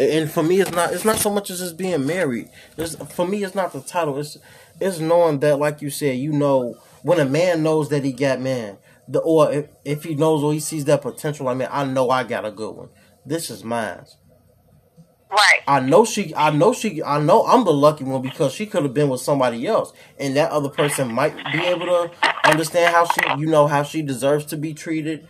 And- 0.00 0.30
for 0.30 0.42
me, 0.42 0.60
it's 0.60 0.72
not. 0.72 0.92
It's 0.92 1.04
not 1.04 1.16
so 1.16 1.30
much 1.30 1.50
as 1.50 1.60
just 1.60 1.76
being 1.76 2.06
married. 2.06 2.48
It's, 2.76 2.96
for 3.14 3.26
me, 3.26 3.44
it's 3.44 3.54
not 3.54 3.72
the 3.72 3.80
title. 3.80 4.18
It's 4.18 4.38
it's 4.80 5.00
knowing 5.00 5.40
that, 5.40 5.58
like 5.58 5.82
you 5.82 5.90
said, 5.90 6.18
you 6.18 6.32
know, 6.32 6.76
when 7.02 7.18
a 7.20 7.24
man 7.24 7.62
knows 7.62 7.88
that 7.90 8.04
he 8.04 8.12
got 8.12 8.40
man, 8.40 8.78
the 9.08 9.20
or 9.20 9.50
if, 9.52 9.66
if 9.84 10.04
he 10.04 10.14
knows 10.14 10.42
or 10.42 10.52
he 10.52 10.60
sees 10.60 10.84
that 10.86 11.02
potential, 11.02 11.48
i 11.48 11.54
mean 11.54 11.68
I 11.70 11.84
know 11.84 12.10
I 12.10 12.24
got 12.24 12.44
a 12.44 12.50
good 12.52 12.74
one. 12.76 12.88
This 13.26 13.50
is 13.50 13.64
mine. 13.64 14.04
Right. 15.30 15.60
I 15.66 15.80
know 15.80 16.04
she. 16.06 16.34
I 16.34 16.50
know 16.50 16.72
she. 16.72 17.02
I 17.02 17.20
know 17.20 17.44
I'm 17.46 17.64
the 17.64 17.72
lucky 17.72 18.04
one 18.04 18.22
because 18.22 18.52
she 18.52 18.64
could 18.66 18.82
have 18.84 18.94
been 18.94 19.10
with 19.10 19.20
somebody 19.20 19.66
else, 19.66 19.92
and 20.18 20.34
that 20.36 20.50
other 20.50 20.70
person 20.70 21.12
might 21.12 21.34
be 21.52 21.60
able 21.66 21.86
to 21.86 22.10
understand 22.44 22.94
how 22.94 23.04
she, 23.06 23.20
you 23.40 23.46
know, 23.46 23.66
how 23.66 23.82
she 23.82 24.00
deserves 24.00 24.46
to 24.46 24.56
be 24.56 24.72
treated, 24.72 25.28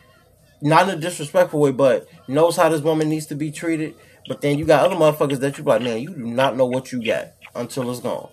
not 0.61 0.89
in 0.89 0.99
a 0.99 1.01
disrespectful 1.01 1.61
way, 1.61 1.73
but 1.73 2.09
knows 2.27 2.57
how 2.57 2.69
this 2.69 2.81
woman 2.81 3.09
needs 3.09 3.27
to 3.27 3.35
be 3.35 3.51
treated. 3.51 3.95
But 4.27 4.41
then 4.41 4.59
you 4.59 4.65
got 4.65 4.85
other 4.85 4.97
motherfuckers 4.97 5.41
that 5.41 5.57
you 5.57 5.65
like, 5.65 5.83
man, 5.83 6.01
you 6.01 6.11
do 6.11 6.27
not 6.27 6.57
know 6.57 6.67
what 6.67 6.93
you 6.93 7.05
got 7.05 7.33
until 7.55 7.91
it's 7.91 8.01
gone. 8.01 8.29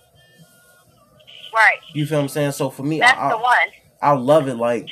Right. 1.54 1.78
You 1.94 2.06
feel 2.06 2.18
what 2.18 2.24
I'm 2.24 2.30
saying? 2.30 2.52
So 2.52 2.70
for 2.70 2.84
me, 2.84 3.00
That's 3.00 3.18
I, 3.18 3.30
the 3.30 3.38
one. 3.38 3.68
I 4.02 4.12
love 4.12 4.48
it. 4.50 4.56
Like, 4.56 4.90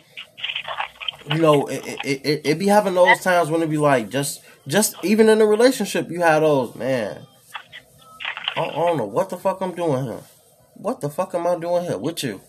you 1.30 1.40
know, 1.40 1.68
it, 1.68 1.86
it, 2.06 2.26
it, 2.26 2.42
it 2.46 2.60
be 2.60 2.68
having 2.68 2.94
those 2.94 3.20
times 3.20 3.50
when 3.50 3.62
it 3.62 3.70
be 3.70 3.78
like, 3.78 4.10
just, 4.10 4.42
just 4.66 4.96
even 5.04 5.28
in 5.28 5.42
a 5.42 5.46
relationship, 5.46 6.10
you 6.10 6.22
have 6.22 6.42
those, 6.42 6.74
man. 6.76 7.26
I, 8.56 8.62
I 8.62 8.72
don't 8.72 8.98
know 8.98 9.06
what 9.06 9.30
the 9.30 9.38
fuck 9.38 9.60
I'm 9.62 9.76
doing 9.76 10.06
here. 10.06 10.22
What 10.76 11.02
the 11.02 11.10
fuck 11.10 11.36
am 11.36 11.48
I 11.48 11.58
doing 11.58 11.84
here 11.84 11.98
with 11.98 12.24
you? 12.24 12.42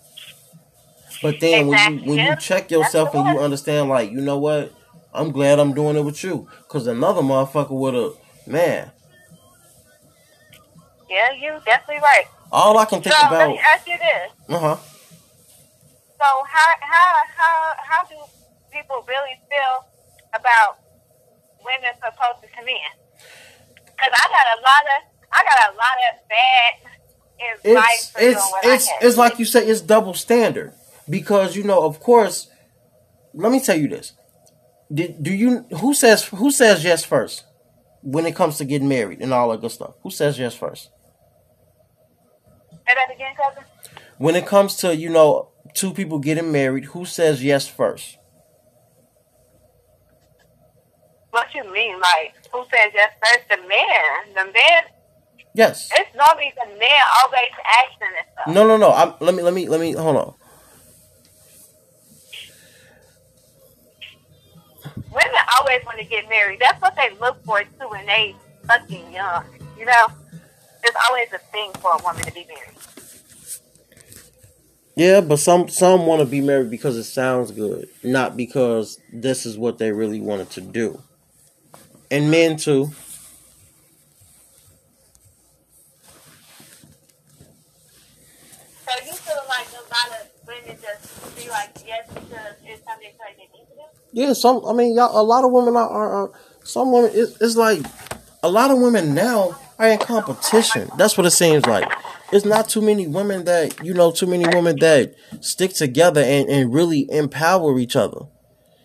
But 1.25 1.41
then 1.41 1.69
when 1.69 1.79
you 1.91 2.11
when 2.11 2.19
you 2.19 2.37
check 2.37 2.71
yourself 2.71 3.15
and 3.15 3.27
you 3.27 3.39
understand, 3.39 3.89
like, 3.89 4.11
you 4.11 4.21
know 4.21 4.37
what? 4.37 4.75
I'm 5.15 5.33
glad 5.33 5.59
I'm 5.59 5.73
doing 5.73 5.97
it 5.97 6.05
with 6.05 6.23
you. 6.23 6.47
Cause 6.69 6.87
another 6.87 7.23
motherfucker 7.23 7.71
would 7.71 7.95
have, 7.95 8.13
man. 8.47 8.91
Yeah, 11.09 11.33
you 11.33 11.59
definitely 11.65 12.03
right. 12.03 12.27
All 12.53 12.77
I 12.77 12.85
can 12.85 13.01
think 13.01 13.15
so 13.15 13.23
let 13.23 13.33
about, 13.33 13.49
me 13.49 13.61
ask 13.73 13.89
you 13.89 13.97
this. 13.97 14.33
uh 14.51 14.59
huh. 14.59 14.77
So 14.77 16.29
how 16.45 16.71
how 16.81 17.15
how 17.35 17.75
how 17.79 18.05
do 18.05 18.17
people 18.71 19.03
really 19.09 19.41
feel 19.49 19.89
about 20.35 20.77
women 21.65 21.89
supposed 22.05 22.43
to 22.43 22.49
come 22.55 22.69
in? 22.69 22.93
Because 23.87 24.13
I 24.13 24.29
got 24.29 24.47
a 24.53 24.61
lot 24.61 24.85
of 24.93 25.01
I 25.33 25.41
got 25.41 25.73
a 25.73 25.77
lot 25.77 25.97
of 26.05 26.29
bad 26.29 26.93
advice 27.65 28.13
it's 28.17 28.53
it's 28.63 28.63
it's 28.63 28.91
it's 29.01 29.17
like 29.17 29.39
you 29.39 29.47
say 29.47 29.67
it's 29.67 29.81
double 29.81 30.13
standard 30.13 30.75
because 31.09 31.57
you 31.57 31.63
know 31.65 31.85
of 31.85 32.01
course 32.01 32.49
let 33.35 33.51
me 33.53 33.61
tell 33.61 33.77
you 33.77 33.89
this 33.89 34.13
Did, 34.93 35.23
do 35.23 35.33
you 35.33 35.61
who 35.81 35.95
says 35.95 36.25
who 36.27 36.51
says 36.51 36.85
yes 36.85 37.05
first 37.05 37.45
when 38.03 38.27
it 38.27 38.35
comes 38.37 38.59
to 38.59 38.65
getting 38.65 38.89
married 38.89 39.21
and 39.21 39.33
all 39.33 39.51
that 39.51 39.61
good 39.61 39.71
stuff 39.71 39.95
who 40.03 40.11
says 40.11 40.39
yes 40.39 40.55
first 40.55 40.91
Say 42.87 42.93
that 42.95 43.15
again, 43.15 43.35
cousin. 43.43 43.65
when 44.19 44.35
it 44.37 44.47
comes 44.47 44.77
to 44.77 44.95
you 44.95 45.09
know 45.09 45.51
two 45.75 45.93
people 45.93 46.19
getting 46.19 46.53
married 46.53 46.85
who 46.87 47.05
says 47.05 47.43
yes 47.43 47.67
first 47.67 48.19
What 51.31 51.53
you 51.55 51.65
mean? 51.73 51.97
Like 51.99 52.35
who 52.53 52.63
says 52.65 52.93
yes 52.95 53.11
first? 53.21 53.49
The 53.51 53.57
man. 53.69 54.35
The 54.35 54.45
man. 54.45 54.83
yes 55.55 55.89
It's 55.93 56.15
normally 56.15 56.53
the 56.63 56.69
man 56.79 57.03
always 57.25 57.51
asking 57.83 58.09
and 58.19 58.27
stuff. 58.33 58.55
no 58.55 58.67
no 58.67 58.77
no 58.77 58.93
I'm, 58.93 59.15
let 59.21 59.35
me 59.35 59.43
let 59.43 59.53
me 59.55 59.69
let 59.69 59.81
me 59.81 59.93
hold 59.93 60.17
on 60.17 60.35
Always 65.61 65.85
want 65.85 65.99
to 65.99 66.05
get 66.05 66.29
married. 66.29 66.61
That's 66.61 66.81
what 66.81 66.97
they 66.97 67.11
look 67.21 67.43
for 67.45 67.63
too 67.63 67.89
when 67.89 68.07
they 68.07 68.35
fucking 68.67 69.13
young. 69.13 69.45
You 69.79 69.87
know, 69.87 70.07
it's 70.83 70.97
always 71.09 71.29
a 71.33 71.39
thing 71.39 71.73
for 71.81 71.93
a 71.93 72.03
woman 72.03 72.23
to 72.25 72.33
be 72.33 72.47
married. 72.47 72.79
yeah 74.97 75.21
but 75.21 75.39
some 75.39 75.69
some 75.69 76.07
want 76.07 76.21
to 76.21 76.27
be 76.27 76.41
married 76.41 76.71
because 76.71 76.97
it 76.97 77.05
sounds 77.05 77.51
good 77.51 77.89
not 78.03 78.37
because 78.37 78.99
this 79.13 79.45
is 79.47 79.59
what 79.59 79.79
they 79.79 79.93
really 79.93 80.21
wanted 80.21 80.49
to 80.51 80.61
do 80.61 81.01
and 82.11 82.31
men 82.31 82.57
too 82.57 82.91
So 88.87 88.93
you 89.07 89.13
feel 89.13 89.43
like 89.49 89.69
a 89.73 89.83
lot 89.89 90.21
of 90.21 90.29
women 90.47 90.77
just 90.81 91.37
be 91.37 91.49
like 91.51 91.71
yes 91.87 92.07
because 92.09 92.55
it's 92.65 92.85
something 92.85 93.13
they 93.19 93.35
they 93.37 93.49
need 93.53 93.67
to 93.69 93.75
do. 93.75 93.84
Yeah, 94.15 94.33
some. 94.33 94.65
I 94.65 94.73
mean, 94.73 94.95
y'all. 94.95 95.21
A 95.21 95.23
lot 95.23 95.45
of 95.45 95.51
women 95.51 95.75
are. 95.77 95.89
are, 95.89 96.13
are 96.23 96.31
some 96.63 96.93
women. 96.93 97.11
It's, 97.13 97.37
it's 97.43 97.57
like 97.57 97.81
a 98.45 98.49
lot 98.49 98.71
of 98.71 98.79
women 98.79 99.13
now 99.13 99.59
are 99.79 99.89
in 99.89 99.99
competition. 99.99 100.89
That's 100.97 101.19
what 101.19 101.27
it 101.27 101.33
seems 101.33 101.67
like. 101.67 101.91
It's 102.33 102.45
not 102.45 102.69
too 102.69 102.81
many 102.81 103.09
women 103.09 103.45
that 103.45 103.85
you 103.85 103.93
know. 103.93 104.13
Too 104.13 104.27
many 104.27 104.47
women 104.47 104.77
that 104.79 105.15
stick 105.41 105.73
together 105.75 106.21
and, 106.23 106.49
and 106.49 106.73
really 106.73 107.09
empower 107.11 107.77
each 107.81 107.97
other. 107.97 108.21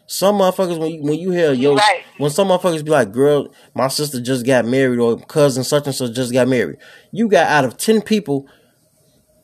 Some 0.07 0.39
motherfuckers 0.39 0.79
when 0.79 0.89
you 0.91 1.03
when 1.03 1.19
you 1.19 1.29
hear 1.29 1.53
yo 1.53 1.75
Right. 1.75 2.01
when 2.17 2.31
some 2.31 2.48
motherfuckers 2.48 2.83
be 2.83 2.89
like, 2.89 3.12
"Girl, 3.12 3.53
my 3.75 3.88
sister 3.88 4.19
just 4.19 4.43
got 4.48 4.65
married," 4.65 4.98
or 4.98 5.19
"Cousin 5.19 5.63
such 5.63 5.86
and 5.86 5.93
such 5.95 6.13
just 6.13 6.33
got 6.33 6.48
married," 6.48 6.77
you 7.12 7.27
got 7.27 7.45
out 7.48 7.65
of 7.65 7.77
ten 7.77 8.01
people. 8.01 8.48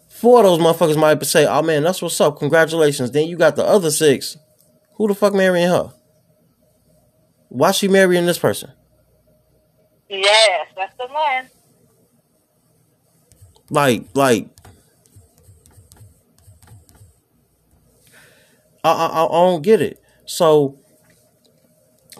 Four 0.10 0.40
of 0.40 0.46
those 0.46 0.60
motherfuckers 0.60 0.98
might 0.98 1.24
say, 1.26 1.46
"Oh 1.46 1.62
man, 1.62 1.84
that's 1.84 2.02
what's 2.02 2.20
up. 2.20 2.40
Congratulations." 2.40 3.12
Then 3.12 3.28
you 3.28 3.38
got 3.38 3.56
the 3.56 3.64
other 3.66 3.92
six. 3.92 4.38
Who 4.96 5.08
the 5.08 5.16
fuck 5.16 5.34
marrying 5.34 5.70
her? 5.70 5.94
Why 7.50 7.72
she 7.72 7.88
marrying 7.88 8.26
this 8.26 8.40
person? 8.40 8.72
Yes, 10.10 10.68
that's 10.76 10.96
the 10.98 11.08
one. 11.08 11.50
Like, 13.70 14.06
like, 14.14 14.50
I, 18.84 18.92
I, 18.92 19.26
I 19.26 19.28
don't 19.30 19.62
get 19.64 19.82
it. 19.82 20.02
So, 20.26 20.80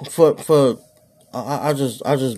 for 0.10 0.38
for, 0.38 0.80
I- 1.34 1.40
I, 1.42 1.70
I 1.70 1.74
just 1.74 2.02
I 2.06 2.16
just 2.16 2.38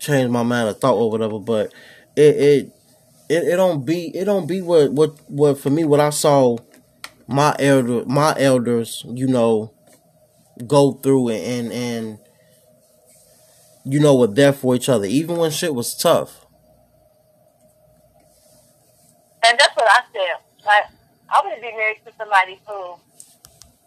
changed 0.00 0.32
my 0.32 0.42
mind 0.42 0.68
of 0.68 0.80
thought 0.80 0.96
or 0.96 1.10
whatever. 1.10 1.38
But 1.38 1.72
it 2.16 2.36
it 2.36 2.72
it, 3.28 3.44
it 3.44 3.56
don't 3.56 3.84
be 3.86 4.16
it 4.16 4.24
don't 4.26 4.46
be 4.46 4.62
what 4.62 4.92
what 4.92 5.14
what 5.30 5.58
for 5.58 5.70
me 5.70 5.84
what 5.84 6.00
I 6.00 6.10
saw 6.10 6.58
my 7.32 7.56
elder 7.58 8.04
my 8.06 8.34
elders 8.38 9.04
you 9.08 9.26
know 9.26 9.72
go 10.66 10.92
through 10.92 11.30
and 11.30 11.72
and, 11.72 11.72
and 11.72 12.18
you 13.84 13.98
know 13.98 14.14
were 14.16 14.26
there 14.26 14.52
for 14.52 14.74
each 14.74 14.88
other 14.88 15.06
even 15.06 15.36
when 15.36 15.50
shit 15.50 15.74
was 15.74 15.96
tough. 15.96 16.42
And 19.44 19.58
that's 19.58 19.74
what 19.74 19.88
I 19.90 20.00
said. 20.12 20.38
Like, 20.64 20.84
I 21.28 21.42
to 21.42 21.60
be 21.60 21.72
married 21.72 21.98
to 22.06 22.12
somebody 22.16 22.60
who 22.66 22.94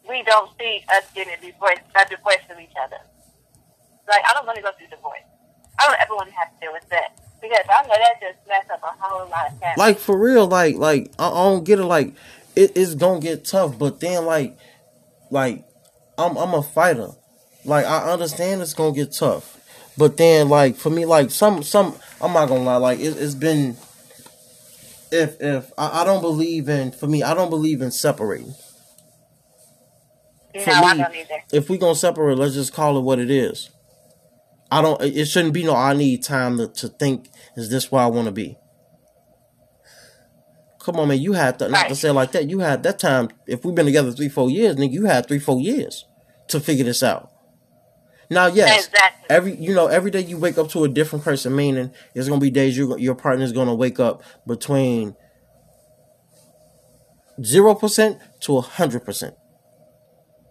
we 0.08 0.22
don't 0.24 0.52
see 0.60 0.84
us 0.90 1.06
getting 1.16 1.34
divorced, 1.42 1.82
a 1.96 2.10
divorce 2.10 2.44
from 2.48 2.60
each 2.60 2.76
other. 2.84 3.00
Like, 4.08 4.24
I 4.30 4.34
don't 4.34 4.46
want 4.46 4.58
to 4.58 4.62
go 4.62 4.72
through 4.78 4.88
divorce. 4.88 5.24
I 5.80 5.88
don't 5.88 6.00
ever 6.00 6.16
want 6.16 6.30
to 6.30 6.36
have 6.36 6.54
to 6.54 6.60
deal 6.60 6.74
with 6.74 6.88
that. 6.90 7.18
Because 7.42 7.66
I 7.70 7.84
know 7.84 7.96
that 7.96 8.20
just 8.22 8.48
messed 8.48 8.72
up 8.72 8.82
a 8.84 8.94
whole 9.00 9.30
lot 9.30 9.52
of 9.52 9.60
families. 9.60 9.78
Like 9.78 10.00
for 10.00 10.18
real, 10.18 10.48
like 10.48 10.78
like 10.78 11.12
I 11.20 11.30
don't 11.30 11.64
get 11.64 11.80
it. 11.80 11.86
Like 11.86 12.16
it, 12.56 12.74
it's 12.76 12.96
gonna 12.96 13.20
get 13.20 13.46
tough, 13.46 13.78
but 13.78 14.00
then 14.00 14.26
like 14.26 14.58
like 15.32 15.66
I'm 16.18 16.38
I'm 16.38 16.54
a 16.54 16.64
fighter. 16.64 17.10
Like 17.66 17.86
I 17.86 18.12
understand 18.12 18.62
it's 18.62 18.74
gonna 18.74 18.94
get 18.96 19.12
tough, 19.14 19.60
but 19.98 20.18
then 20.18 20.50
like 20.50 20.76
for 20.76 20.90
me, 20.90 21.06
like 21.06 21.32
some 21.32 21.64
some 21.64 21.96
I'm 22.22 22.34
not 22.34 22.48
gonna 22.48 22.64
lie. 22.64 22.78
Like 22.78 23.00
it, 23.00 23.18
it's 23.18 23.36
been 23.36 23.78
if 25.12 25.40
if 25.42 25.72
I, 25.78 26.02
I 26.02 26.04
don't 26.04 26.22
believe 26.22 26.70
in 26.70 26.92
for 26.92 27.08
me, 27.08 27.24
I 27.24 27.34
don't 27.34 27.50
believe 27.50 27.82
in 27.82 27.92
separating. 27.92 28.54
no, 30.54 30.62
for 30.62 30.72
I 30.72 30.94
me- 30.94 31.04
don't 31.04 31.16
either. 31.16 31.44
If 31.52 31.70
we 31.70 31.78
gonna 31.78 31.96
separate, 31.96 32.38
let's 32.38 32.54
just 32.54 32.74
call 32.74 32.98
it 32.98 33.02
what 33.02 33.20
it 33.20 33.30
is. 33.30 33.70
I 34.72 34.82
don't. 34.82 35.02
It 35.02 35.18
it 35.18 35.26
shouldn't 35.26 35.54
be 35.54 35.64
no. 35.64 35.76
I 35.76 35.94
need 35.94 36.24
time 36.24 36.58
to, 36.58 36.68
to 36.68 36.88
think. 36.90 37.30
Is 37.56 37.70
this 37.70 37.92
where 37.92 38.02
I 38.04 38.08
want 38.08 38.26
to 38.26 38.32
be? 38.32 38.58
Come 40.86 40.98
on, 40.98 41.08
man. 41.08 41.20
You 41.20 41.34
had 41.34 41.58
to, 41.60 41.68
not 41.68 41.88
to 41.90 41.96
say 41.96 42.10
it 42.10 42.14
like 42.14 42.32
that. 42.34 42.48
You 42.48 42.60
had 42.60 42.84
that 42.84 43.00
time. 43.00 43.30
If 43.48 43.66
we've 43.66 43.74
been 43.74 43.88
together 43.88 44.12
three, 44.12 44.30
four 44.30 44.52
years, 44.52 44.76
nigga, 44.76 44.92
you 44.92 45.06
had 45.06 45.28
three, 45.28 45.40
four 45.40 45.60
years 45.60 46.06
to 46.50 46.60
figure 46.60 46.86
this 46.86 47.02
out. 47.02 47.32
Now, 48.30 48.46
yes, 48.46 48.86
Exactly. 48.86 49.26
every 49.36 49.56
you 49.56 49.74
know 49.74 49.88
every 49.88 50.12
day 50.12 50.20
you 50.22 50.38
wake 50.38 50.60
up 50.60 50.70
to 50.70 50.84
a 50.84 50.88
different 50.88 51.26
person. 51.26 51.56
Meaning, 51.56 51.92
there's 52.14 52.30
gonna 52.30 52.40
be 52.40 52.52
days 52.52 52.78
you 52.78 52.96
your 53.00 53.16
partner's 53.16 53.52
gonna 53.52 53.74
wake 53.74 54.00
up 54.00 54.22
between 54.46 55.16
zero 57.44 57.74
percent 57.74 58.20
to 58.42 58.58
a 58.58 58.62
hundred 58.62 59.06
percent. 59.06 59.34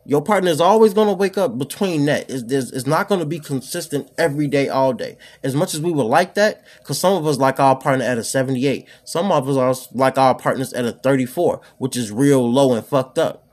Your 0.07 0.23
partner 0.23 0.51
is 0.51 0.61
always 0.61 0.93
going 0.93 1.09
to 1.09 1.15
wake 1.15 1.39
up 1.39 1.57
between 1.57 2.05
that. 2.07 2.27
It's, 2.29 2.73
it's 2.73 2.87
not 2.87 3.09
going 3.09 3.21
to 3.21 3.27
be 3.27 3.39
consistent 3.39 4.11
every 4.19 4.47
day, 4.47 4.69
all 4.69 4.93
day. 4.93 5.17
As 5.43 5.55
much 5.55 5.73
as 5.73 5.81
we 5.81 5.93
would 5.93 6.05
like 6.05 6.35
that, 6.35 6.63
because 6.79 6.99
some 6.99 7.15
of 7.15 7.27
us 7.27 7.39
like 7.39 7.59
our 7.59 7.77
partner 7.77 8.05
at 8.05 8.19
a 8.19 8.25
78. 8.25 8.87
Some 9.05 9.33
of 9.33 9.49
us 9.49 9.57
are 9.57 9.75
like 9.97 10.19
our 10.19 10.35
partners 10.35 10.75
at 10.75 10.85
a 10.85 10.93
34, 10.93 11.61
which 11.79 11.97
is 11.97 12.13
real 12.13 12.51
low 12.51 12.75
and 12.75 12.85
fucked 12.85 13.19
up. 13.19 13.49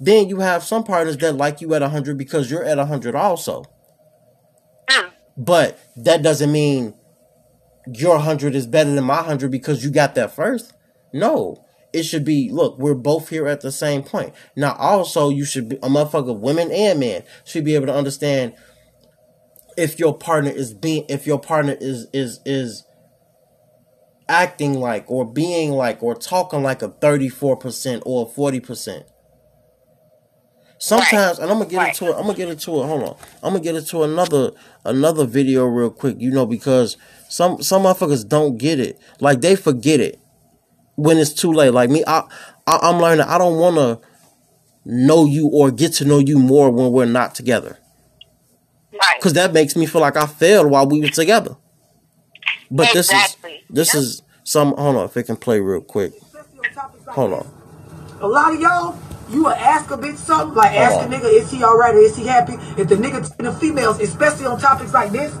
Then 0.00 0.28
you 0.28 0.40
have 0.40 0.62
some 0.62 0.84
partners 0.84 1.16
that 1.18 1.36
like 1.36 1.60
you 1.60 1.74
at 1.74 1.82
100 1.82 2.18
because 2.18 2.50
you're 2.50 2.64
at 2.64 2.78
100 2.78 3.14
also. 3.14 3.64
Mm. 4.90 5.10
But 5.36 5.78
that 5.96 6.22
doesn't 6.22 6.52
mean 6.52 6.94
your 7.86 8.16
100 8.16 8.54
is 8.54 8.66
better 8.66 8.94
than 8.94 9.04
my 9.04 9.16
100 9.16 9.50
because 9.50 9.82
you 9.82 9.90
got 9.90 10.14
that 10.14 10.34
first. 10.34 10.74
No. 11.12 11.64
It 11.92 12.02
should 12.02 12.24
be, 12.24 12.50
look, 12.52 12.78
we're 12.78 12.94
both 12.94 13.30
here 13.30 13.46
at 13.46 13.62
the 13.62 13.72
same 13.72 14.02
point. 14.02 14.34
Now, 14.54 14.74
also, 14.74 15.30
you 15.30 15.44
should 15.44 15.68
be, 15.70 15.76
a 15.76 15.88
motherfucker, 15.88 16.38
women 16.38 16.70
and 16.70 17.00
men, 17.00 17.22
should 17.44 17.64
be 17.64 17.74
able 17.74 17.86
to 17.86 17.94
understand 17.94 18.54
if 19.76 19.98
your 19.98 20.16
partner 20.16 20.50
is 20.50 20.74
being, 20.74 21.06
if 21.08 21.26
your 21.26 21.38
partner 21.40 21.76
is, 21.80 22.06
is, 22.12 22.40
is 22.44 22.84
acting 24.28 24.74
like, 24.74 25.04
or 25.10 25.24
being 25.24 25.70
like, 25.72 26.02
or 26.02 26.14
talking 26.14 26.62
like 26.62 26.82
a 26.82 26.90
34% 26.90 28.02
or 28.04 28.26
a 28.26 28.28
40%. 28.28 29.04
Sometimes, 30.80 31.38
and 31.40 31.50
I'm 31.50 31.58
gonna 31.58 31.70
get 31.70 31.76
Right. 31.78 31.88
into 31.88 32.12
it. 32.12 32.16
I'm 32.16 32.22
gonna 32.22 32.34
get 32.34 32.48
into 32.48 32.80
it. 32.80 32.86
Hold 32.86 33.02
on. 33.02 33.16
I'm 33.42 33.52
gonna 33.52 33.64
get 33.64 33.74
into 33.74 34.04
another 34.04 34.52
another 34.84 35.24
video 35.24 35.64
real 35.64 35.90
quick. 35.90 36.14
You 36.20 36.30
know, 36.30 36.46
because 36.46 36.96
some 37.28 37.60
some 37.62 37.82
motherfuckers 37.82 38.26
don't 38.28 38.58
get 38.58 38.78
it. 38.78 38.96
Like 39.18 39.40
they 39.40 39.56
forget 39.56 39.98
it 39.98 40.20
when 40.98 41.16
it's 41.16 41.32
too 41.32 41.52
late. 41.52 41.72
Like 41.72 41.90
me, 41.90 42.02
I, 42.06 42.24
I 42.66 42.78
I'm 42.82 43.00
learning. 43.00 43.24
I 43.26 43.38
don't 43.38 43.56
want 43.58 43.76
to 43.76 44.00
know 44.84 45.24
you 45.24 45.48
or 45.48 45.70
get 45.70 45.92
to 45.94 46.04
know 46.04 46.18
you 46.18 46.38
more 46.38 46.70
when 46.70 46.90
we're 46.90 47.04
not 47.06 47.34
together, 47.36 47.78
Right. 48.92 49.00
because 49.18 49.34
that 49.34 49.52
makes 49.52 49.76
me 49.76 49.86
feel 49.86 50.00
like 50.00 50.16
I 50.16 50.26
failed 50.26 50.70
while 50.70 50.88
we 50.88 51.00
were 51.00 51.08
together. 51.08 51.56
But 52.70 52.88
Exactly. 52.94 52.94
this 52.94 53.12
is 53.12 53.36
this 53.70 53.94
Yep. 53.94 54.02
is 54.02 54.22
some. 54.44 54.74
Hold 54.76 54.96
on, 54.96 55.04
if 55.04 55.16
it 55.16 55.22
can 55.24 55.36
play 55.36 55.60
real 55.60 55.80
quick. 55.80 56.12
Hold 57.10 57.32
on. 57.32 57.46
A 58.20 58.26
lot 58.26 58.52
of 58.52 58.60
y'all, 58.60 58.96
you 59.30 59.44
will 59.44 59.52
ask 59.52 59.90
a 59.92 59.96
bitch 59.96 60.16
something, 60.16 60.54
like 60.56 60.72
ask 60.72 60.96
Hold 60.96 61.12
a 61.12 61.16
nigga, 61.16 61.32
is 61.32 61.48
he 61.50 61.62
alright 61.62 61.94
or 61.94 61.98
is 61.98 62.16
he 62.16 62.26
happy? 62.26 62.54
If 62.76 62.88
the 62.88 62.96
nigga, 62.96 63.32
and 63.38 63.46
the 63.46 63.52
females, 63.52 64.00
especially 64.00 64.46
on 64.46 64.58
topics 64.58 64.92
like 64.92 65.12
this, 65.12 65.32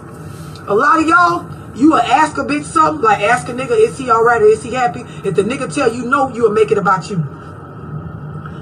a 0.68 0.74
lot 0.74 1.00
of 1.00 1.08
y'all, 1.08 1.57
you 1.78 1.90
will 1.90 2.00
ask 2.00 2.36
a 2.38 2.42
bitch 2.42 2.64
something, 2.64 3.02
like 3.02 3.22
ask 3.22 3.48
a 3.48 3.52
nigga, 3.52 3.78
is 3.78 3.96
he 3.96 4.10
alright 4.10 4.42
or 4.42 4.46
is 4.46 4.62
he 4.62 4.72
happy? 4.72 5.00
If 5.24 5.36
the 5.36 5.42
nigga 5.42 5.72
tell 5.72 5.92
you 5.92 6.06
no, 6.06 6.28
you 6.34 6.42
will 6.42 6.52
make 6.52 6.72
it 6.72 6.78
about 6.78 7.08
you. 7.08 7.24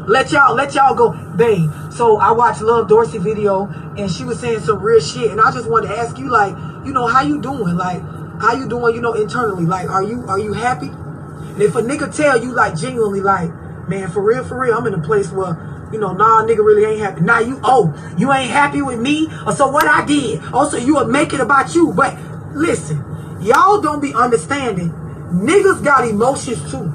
Let 0.06 0.30
y'all, 0.30 0.54
let 0.54 0.74
y'all 0.74 0.94
go, 0.94 1.12
babe. 1.34 1.70
So 1.90 2.18
I 2.18 2.30
watched 2.32 2.60
Love 2.60 2.88
Dorsey 2.88 3.18
video 3.18 3.66
and 3.96 4.10
she 4.10 4.22
was 4.22 4.38
saying 4.38 4.60
some 4.60 4.80
real 4.80 5.00
shit. 5.00 5.32
And 5.32 5.40
I 5.40 5.50
just 5.50 5.68
wanted 5.68 5.88
to 5.88 5.98
ask 5.98 6.16
you, 6.18 6.30
like, 6.30 6.54
you 6.84 6.92
know, 6.92 7.06
how 7.06 7.22
you 7.22 7.40
doing? 7.40 7.74
Like, 7.74 8.02
how 8.40 8.52
you 8.54 8.68
doing, 8.68 8.94
you 8.94 9.00
know, 9.00 9.14
internally? 9.14 9.64
Like, 9.64 9.88
are 9.88 10.02
you, 10.02 10.24
are 10.28 10.38
you 10.38 10.52
happy? 10.52 10.88
And 10.88 11.62
if 11.62 11.74
a 11.74 11.82
nigga 11.82 12.14
tell 12.14 12.40
you, 12.40 12.52
like, 12.52 12.76
genuinely, 12.76 13.20
like, 13.20 13.50
man, 13.88 14.08
for 14.10 14.22
real, 14.22 14.44
for 14.44 14.60
real, 14.60 14.76
I'm 14.76 14.86
in 14.86 14.94
a 14.94 15.02
place 15.02 15.32
where, 15.32 15.56
you 15.92 15.98
know, 15.98 16.12
nah, 16.12 16.44
nigga 16.44 16.58
really 16.58 16.84
ain't 16.84 17.00
happy. 17.00 17.22
Nah, 17.22 17.38
you, 17.38 17.58
oh, 17.64 17.94
you 18.18 18.32
ain't 18.32 18.50
happy 18.50 18.82
with 18.82 19.00
me? 19.00 19.28
Or 19.46 19.52
so 19.52 19.68
what 19.68 19.86
I 19.86 20.04
did? 20.04 20.42
Also, 20.52 20.76
you 20.76 20.94
will 20.94 21.06
make 21.06 21.32
it 21.32 21.40
about 21.40 21.74
you. 21.74 21.92
But 21.92 22.16
listen, 22.52 23.02
y'all 23.46 23.80
don't 23.80 24.00
be 24.00 24.12
understanding. 24.12 24.90
Niggas 25.30 25.82
got 25.84 26.06
emotions 26.06 26.58
too. 26.70 26.92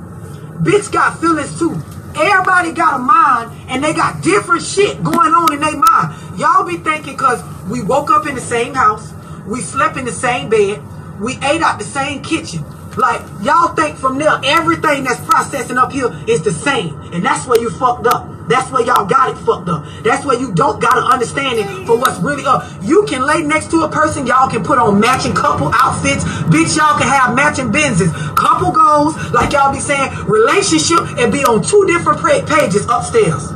Bitch 0.61 0.91
got 0.91 1.19
feelings 1.19 1.57
too. 1.57 1.81
Everybody 2.15 2.73
got 2.73 2.99
a 2.99 3.03
mind 3.03 3.51
and 3.69 3.83
they 3.83 3.93
got 3.93 4.21
different 4.21 4.61
shit 4.61 5.01
going 5.03 5.33
on 5.33 5.53
in 5.53 5.61
their 5.61 5.77
mind. 5.77 6.39
Y'all 6.39 6.65
be 6.65 6.77
thinking 6.77 7.13
because 7.13 7.41
we 7.69 7.81
woke 7.81 8.11
up 8.11 8.27
in 8.27 8.35
the 8.35 8.41
same 8.41 8.73
house, 8.73 9.13
we 9.47 9.61
slept 9.61 9.97
in 9.97 10.05
the 10.05 10.11
same 10.11 10.49
bed, 10.49 10.81
we 11.19 11.33
ate 11.43 11.61
out 11.61 11.79
the 11.79 11.85
same 11.85 12.21
kitchen. 12.21 12.65
Like, 12.97 13.21
y'all 13.41 13.73
think 13.73 13.97
from 13.97 14.17
there, 14.17 14.39
everything 14.43 15.05
that's 15.05 15.23
processing 15.25 15.77
up 15.77 15.91
here 15.93 16.11
is 16.27 16.41
the 16.41 16.51
same. 16.51 16.99
And 17.13 17.23
that's 17.23 17.47
where 17.47 17.59
you 17.59 17.69
fucked 17.69 18.07
up. 18.07 18.27
That's 18.51 18.69
where 18.69 18.83
y'all 18.83 19.05
got 19.05 19.31
it 19.31 19.39
fucked 19.39 19.69
up. 19.69 19.85
That's 20.03 20.25
where 20.25 20.37
you 20.37 20.53
don't 20.53 20.81
got 20.81 20.97
an 20.97 21.05
understanding 21.05 21.85
for 21.85 21.97
what's 21.97 22.19
really 22.19 22.43
up. 22.45 22.67
You 22.81 23.05
can 23.07 23.25
lay 23.25 23.41
next 23.43 23.71
to 23.71 23.83
a 23.83 23.89
person, 23.89 24.27
y'all 24.27 24.49
can 24.49 24.61
put 24.61 24.77
on 24.77 24.99
matching 24.99 25.33
couple 25.33 25.71
outfits. 25.73 26.25
Bitch, 26.51 26.75
y'all 26.75 26.99
can 26.99 27.07
have 27.07 27.33
matching 27.33 27.71
Benzes. 27.71 28.11
Couple 28.35 28.73
goals, 28.73 29.15
like 29.31 29.53
y'all 29.53 29.71
be 29.71 29.79
saying, 29.79 30.11
relationship, 30.27 30.99
and 31.17 31.31
be 31.31 31.45
on 31.45 31.63
two 31.63 31.85
different 31.87 32.19
pages 32.19 32.85
upstairs. 32.89 33.51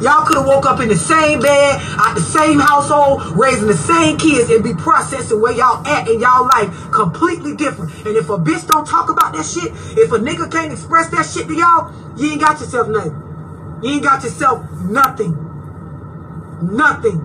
Y'all 0.00 0.24
could 0.24 0.38
have 0.38 0.46
woke 0.46 0.64
up 0.64 0.80
in 0.80 0.88
the 0.88 0.96
same 0.96 1.40
bed, 1.40 1.80
at 1.80 2.14
the 2.14 2.20
same 2.20 2.58
household, 2.58 3.22
raising 3.36 3.68
the 3.68 3.76
same 3.76 4.16
kids, 4.16 4.48
and 4.48 4.64
be 4.64 4.72
processing 4.74 5.40
where 5.40 5.52
y'all 5.52 5.86
at 5.86 6.08
in 6.08 6.18
y'all 6.18 6.48
life 6.48 6.68
completely 6.90 7.54
different. 7.54 7.92
And 8.06 8.16
if 8.16 8.28
a 8.28 8.38
bitch 8.38 8.66
don't 8.66 8.86
talk 8.86 9.10
about 9.10 9.34
that 9.34 9.44
shit, 9.44 9.70
if 9.96 10.12
a 10.12 10.18
nigga 10.18 10.50
can't 10.50 10.72
express 10.72 11.10
that 11.10 11.26
shit 11.26 11.46
to 11.46 11.54
y'all, 11.54 11.92
you 12.16 12.32
ain't 12.32 12.40
got 12.40 12.58
yourself 12.60 12.88
nothing. 12.88 13.23
You 13.84 13.90
ain't 13.90 14.02
got 14.02 14.24
yourself 14.24 14.64
nothing. 14.80 15.36
Nothing. 16.62 17.20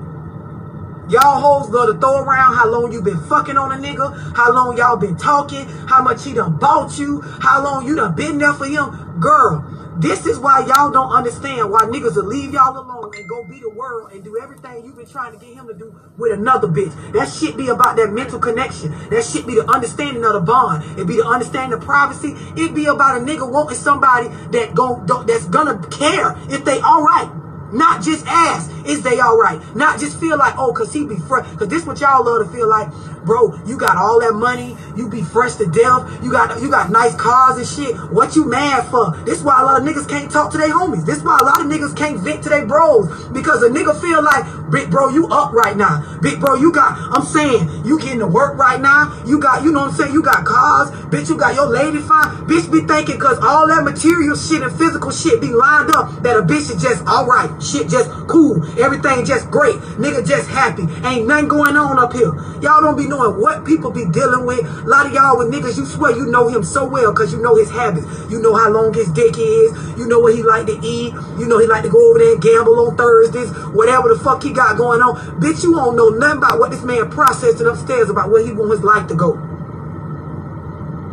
Y'all 1.09 1.39
hoes 1.39 1.69
love 1.69 1.87
to 1.87 1.97
throw 1.97 2.21
around 2.21 2.53
how 2.53 2.69
long 2.69 2.91
you 2.91 3.01
been 3.01 3.17
fucking 3.17 3.57
on 3.57 3.71
a 3.71 3.81
nigga, 3.81 4.35
how 4.35 4.53
long 4.53 4.77
y'all 4.77 4.97
been 4.97 5.15
talking, 5.15 5.65
how 5.87 6.03
much 6.03 6.25
he 6.25 6.33
done 6.33 6.57
bought 6.57 6.99
you, 6.99 7.21
how 7.21 7.63
long 7.63 7.87
you 7.87 7.95
done 7.95 8.13
been 8.13 8.37
there 8.39 8.53
for 8.53 8.65
him. 8.65 9.19
Girl, 9.21 9.63
this 9.99 10.25
is 10.25 10.39
why 10.39 10.59
y'all 10.61 10.91
don't 10.91 11.11
understand 11.11 11.69
why 11.69 11.81
niggas 11.81 12.15
will 12.15 12.23
leave 12.23 12.53
y'all 12.53 12.77
alone 12.77 13.11
and 13.17 13.27
go 13.27 13.43
be 13.43 13.59
the 13.59 13.69
world 13.69 14.11
and 14.13 14.23
do 14.23 14.39
everything 14.41 14.85
you've 14.85 14.95
been 14.95 15.05
trying 15.05 15.37
to 15.37 15.45
get 15.45 15.53
him 15.53 15.67
to 15.67 15.73
do 15.73 15.93
with 16.17 16.31
another 16.31 16.69
bitch. 16.69 16.93
That 17.11 17.27
shit 17.27 17.57
be 17.57 17.67
about 17.67 17.97
that 17.97 18.09
mental 18.09 18.39
connection. 18.39 18.91
That 19.09 19.25
shit 19.25 19.45
be 19.45 19.55
the 19.55 19.69
understanding 19.69 20.23
of 20.23 20.33
the 20.33 20.39
bond. 20.39 20.97
It 20.97 21.05
be 21.05 21.17
the 21.17 21.25
understanding 21.25 21.77
of 21.77 21.83
privacy. 21.83 22.33
It 22.55 22.73
be 22.73 22.85
about 22.85 23.17
a 23.17 23.19
nigga 23.19 23.49
wanting 23.51 23.75
somebody 23.75 24.29
that 24.51 24.73
go 24.73 25.03
that's 25.27 25.45
gonna 25.45 25.85
care 25.89 26.33
if 26.49 26.63
they 26.63 26.79
alright. 26.81 27.29
Not 27.71 28.03
just 28.03 28.25
ask, 28.27 28.71
is 28.85 29.03
they 29.03 29.19
all 29.19 29.37
right? 29.37 29.59
Not 29.75 29.99
just 29.99 30.19
feel 30.19 30.37
like, 30.37 30.55
oh, 30.57 30.73
cause 30.73 30.93
he 30.93 31.05
be 31.05 31.17
fresh. 31.17 31.45
Cause 31.57 31.67
this 31.67 31.85
what 31.85 31.99
y'all 31.99 32.25
love 32.25 32.45
to 32.45 32.51
feel 32.51 32.69
like, 32.69 32.89
bro. 33.25 33.55
You 33.65 33.77
got 33.77 33.97
all 33.97 34.19
that 34.21 34.33
money, 34.33 34.75
you 34.95 35.09
be 35.09 35.21
fresh 35.21 35.55
to 35.55 35.65
death. 35.65 36.23
You 36.23 36.31
got 36.31 36.61
you 36.61 36.69
got 36.69 36.89
nice 36.91 37.15
cars 37.15 37.57
and 37.57 37.67
shit. 37.67 37.95
What 38.11 38.35
you 38.35 38.49
mad 38.49 38.89
for? 38.89 39.15
This 39.25 39.43
why 39.43 39.61
a 39.61 39.65
lot 39.65 39.81
of 39.81 39.87
niggas 39.87 40.07
can't 40.09 40.31
talk 40.31 40.51
to 40.51 40.57
their 40.57 40.69
homies. 40.69 41.05
This 41.05 41.21
why 41.23 41.37
a 41.39 41.43
lot 41.43 41.61
of 41.61 41.67
niggas 41.67 41.95
can't 41.95 42.19
vent 42.19 42.43
to 42.43 42.49
their 42.49 42.65
bros 42.65 43.07
because 43.29 43.61
a 43.63 43.69
nigga 43.69 43.99
feel 44.01 44.23
like, 44.23 44.71
big 44.71 44.89
bro, 44.89 45.09
you 45.09 45.27
up 45.27 45.53
right 45.53 45.77
now. 45.77 46.19
Big 46.21 46.39
bro, 46.39 46.55
you 46.55 46.71
got. 46.71 46.97
I'm 47.11 47.25
saying 47.25 47.85
you 47.85 47.99
getting 47.99 48.19
to 48.19 48.27
work 48.27 48.57
right 48.57 48.81
now. 48.81 49.21
You 49.25 49.39
got, 49.39 49.63
you 49.63 49.71
know 49.71 49.81
what 49.81 49.91
I'm 49.91 49.97
saying? 49.97 50.13
You 50.13 50.23
got 50.23 50.45
cars, 50.45 50.89
bitch. 51.11 51.29
You 51.29 51.37
got 51.37 51.55
your 51.55 51.67
lady 51.67 51.99
fine. 51.99 52.47
Bitch 52.47 52.71
be 52.71 52.81
thinking 52.81 53.19
cause 53.19 53.37
all 53.41 53.67
that 53.67 53.83
material 53.83 54.35
shit 54.35 54.61
and 54.63 54.75
physical 54.75 55.11
shit 55.11 55.41
be 55.41 55.47
lined 55.47 55.91
up 55.91 56.23
that 56.23 56.37
a 56.37 56.41
bitch 56.41 56.73
is 56.73 56.81
just 56.81 57.05
all 57.05 57.25
right. 57.25 57.49
Shit 57.61 57.89
just 57.89 58.09
cool. 58.27 58.63
Everything 58.79 59.25
just 59.25 59.51
great. 59.51 59.75
Nigga 59.99 60.25
just 60.25 60.49
happy. 60.49 60.83
Ain't 61.03 61.27
nothing 61.27 61.47
going 61.47 61.75
on 61.75 61.99
up 61.99 62.13
here. 62.13 62.33
Y'all 62.61 62.81
don't 62.81 62.97
be 62.97 63.07
knowing 63.07 63.39
what 63.39 63.65
people 63.65 63.91
be 63.91 64.05
dealing 64.05 64.45
with. 64.45 64.65
A 64.65 64.87
lot 64.87 65.05
of 65.05 65.13
y'all 65.13 65.37
with 65.37 65.51
niggas, 65.51 65.77
you 65.77 65.85
swear 65.85 66.15
you 66.15 66.25
know 66.27 66.47
him 66.47 66.63
so 66.63 66.87
well 66.87 67.11
because 67.11 67.33
you 67.33 67.41
know 67.41 67.55
his 67.55 67.69
habits. 67.69 68.07
You 68.29 68.41
know 68.41 68.55
how 68.55 68.69
long 68.69 68.93
his 68.93 69.09
dick 69.09 69.35
is. 69.37 69.97
You 69.97 70.07
know 70.07 70.19
what 70.19 70.35
he 70.35 70.43
like 70.43 70.67
to 70.67 70.79
eat. 70.81 71.13
You 71.37 71.47
know 71.47 71.59
he 71.59 71.67
like 71.67 71.83
to 71.83 71.89
go 71.89 72.09
over 72.09 72.19
there 72.19 72.33
and 72.33 72.41
gamble 72.41 72.87
on 72.87 72.95
Thursdays. 72.95 73.51
Whatever 73.73 74.13
the 74.13 74.19
fuck 74.19 74.41
he 74.43 74.53
got 74.53 74.77
going 74.77 75.01
on. 75.01 75.15
Bitch, 75.39 75.63
you 75.63 75.73
don't 75.75 75.95
know 75.95 76.09
nothing 76.09 76.37
about 76.37 76.59
what 76.59 76.71
this 76.71 76.83
man 76.83 77.09
processing 77.09 77.67
upstairs 77.67 78.09
about 78.09 78.29
where 78.29 78.45
he 78.45 78.51
want 78.53 78.71
his 78.71 78.83
life 78.83 79.07
to 79.07 79.15
go. 79.15 79.48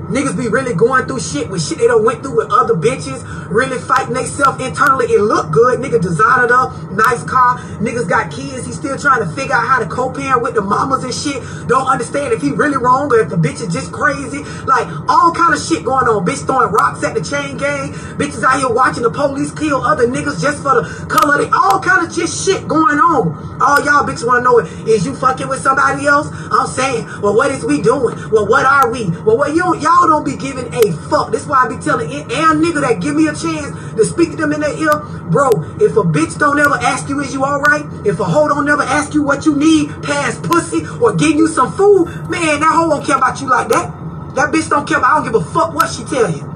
Niggas 0.09 0.37
be 0.37 0.49
really 0.49 0.75
going 0.75 1.07
through 1.07 1.21
shit 1.21 1.51
with 1.51 1.63
shit 1.67 1.79
they 1.79 1.87
done 1.89 2.05
went 2.05 2.23
through 2.23 2.37
with 2.37 2.53
other 2.53 2.75
bitches, 2.75 3.27
really 3.51 3.79
fighting 3.79 4.15
themselves 4.15 4.63
internally. 4.63 5.07
It 5.07 5.21
look 5.21 5.51
good. 5.51 5.81
Nigga 5.81 6.01
designed 6.01 6.45
it 6.45 6.53
up, 6.53 6.73
nice 6.93 7.25
car. 7.25 7.59
Niggas 7.83 8.09
got 8.09 8.31
kids. 8.31 8.67
He 8.67 8.73
still 8.73 8.97
trying 8.97 9.27
to 9.27 9.31
figure 9.35 9.55
out 9.55 9.67
how 9.67 9.79
to 9.81 9.87
co-parent 9.87 10.43
with 10.43 10.55
the 10.55 10.63
mamas 10.63 11.03
and 11.03 11.13
shit. 11.13 11.43
Don't 11.67 11.87
understand 11.87 12.33
if 12.33 12.41
he 12.41 12.53
really 12.53 12.77
wrong 12.77 13.13
or 13.13 13.19
if 13.19 13.31
the 13.31 13.37
bitch 13.37 13.61
is 13.61 13.73
just 13.73 13.91
crazy. 13.91 14.45
Like 14.65 14.87
all 15.09 15.33
kind 15.35 15.55
of 15.55 15.61
shit 15.61 15.85
going 15.85 16.07
on. 16.07 16.25
Bitch 16.25 16.47
throwing 16.47 16.71
rocks 16.71 17.03
at 17.03 17.15
the 17.15 17.23
chain 17.23 17.57
gang. 17.57 17.93
Bitches 18.15 18.45
out 18.45 18.61
here 18.61 18.71
watching 18.71 19.03
the 19.03 19.11
police 19.11 19.51
kill 19.53 19.83
other 19.83 20.07
niggas 20.07 20.41
just 20.41 20.63
for 20.63 20.83
the 20.83 21.07
color. 21.11 21.43
They 21.43 21.51
all 21.51 21.81
kind 21.81 22.07
of 22.07 22.15
just 22.15 22.47
shit 22.47 22.69
going 22.69 22.99
on. 22.99 23.35
All 23.61 23.83
y'all 23.83 24.07
bitches 24.07 24.27
want 24.27 24.41
to 24.41 24.45
know 24.45 24.59
is 24.87 25.05
you 25.05 25.15
fucking 25.17 25.49
with 25.49 25.61
somebody 25.61 26.07
else? 26.07 26.29
I'm 26.53 26.69
saying, 26.69 27.07
well, 27.23 27.35
what 27.35 27.51
is 27.51 27.65
we 27.65 27.83
doing? 27.83 28.15
Well, 28.31 28.47
what 28.47 28.65
are 28.67 28.93
we? 28.93 29.11
Well, 29.25 29.39
what 29.39 29.55
you 29.55 29.75
y'all 29.81 29.96
don't 30.07 30.25
be 30.25 30.37
giving 30.37 30.69
a 30.75 30.93
fuck. 31.09 31.33
This 31.33 31.47
why 31.47 31.65
I 31.65 31.69
be 31.69 31.79
telling 31.83 32.11
and 32.13 32.61
nigga 32.65 32.81
that 32.83 33.01
give 33.01 33.17
me 33.17 33.29
a 33.29 33.35
chance 33.35 33.73
to 33.97 34.05
speak 34.05 34.33
to 34.33 34.37
them 34.37 34.53
in 34.53 34.61
their 34.61 34.77
ear, 34.77 34.93
bro. 35.31 35.49
If 35.81 35.97
a 35.97 36.05
bitch 36.05 36.39
don't 36.39 36.59
ever 36.61 36.75
ask 36.77 37.09
you 37.09 37.21
is 37.21 37.33
you 37.33 37.45
all 37.45 37.61
right, 37.61 37.85
if 38.07 38.21
a 38.21 38.25
hoe 38.25 38.49
don't 38.49 38.69
ever 38.69 38.83
ask 38.83 39.15
you 39.15 39.23
what 39.23 39.47
you 39.47 39.57
need, 39.57 39.89
pass 40.03 40.39
pussy 40.41 40.85
or 41.01 41.15
give 41.15 41.37
you 41.37 41.49
some 41.49 41.73
food, 41.73 42.07
man, 42.29 42.61
that 42.61 42.73
hoe 42.75 42.89
won't 42.89 43.07
care 43.07 43.17
about 43.17 43.41
you 43.41 43.49
like 43.49 43.69
that. 43.69 43.91
That 44.35 44.53
bitch 44.53 44.69
don't 44.69 44.87
care. 44.87 44.99
About, 44.99 45.13
I 45.13 45.25
don't 45.25 45.33
give 45.33 45.43
a 45.43 45.45
fuck 45.53 45.75
what 45.75 45.91
she 45.91 46.05
tell 46.05 46.31
you. 46.31 46.56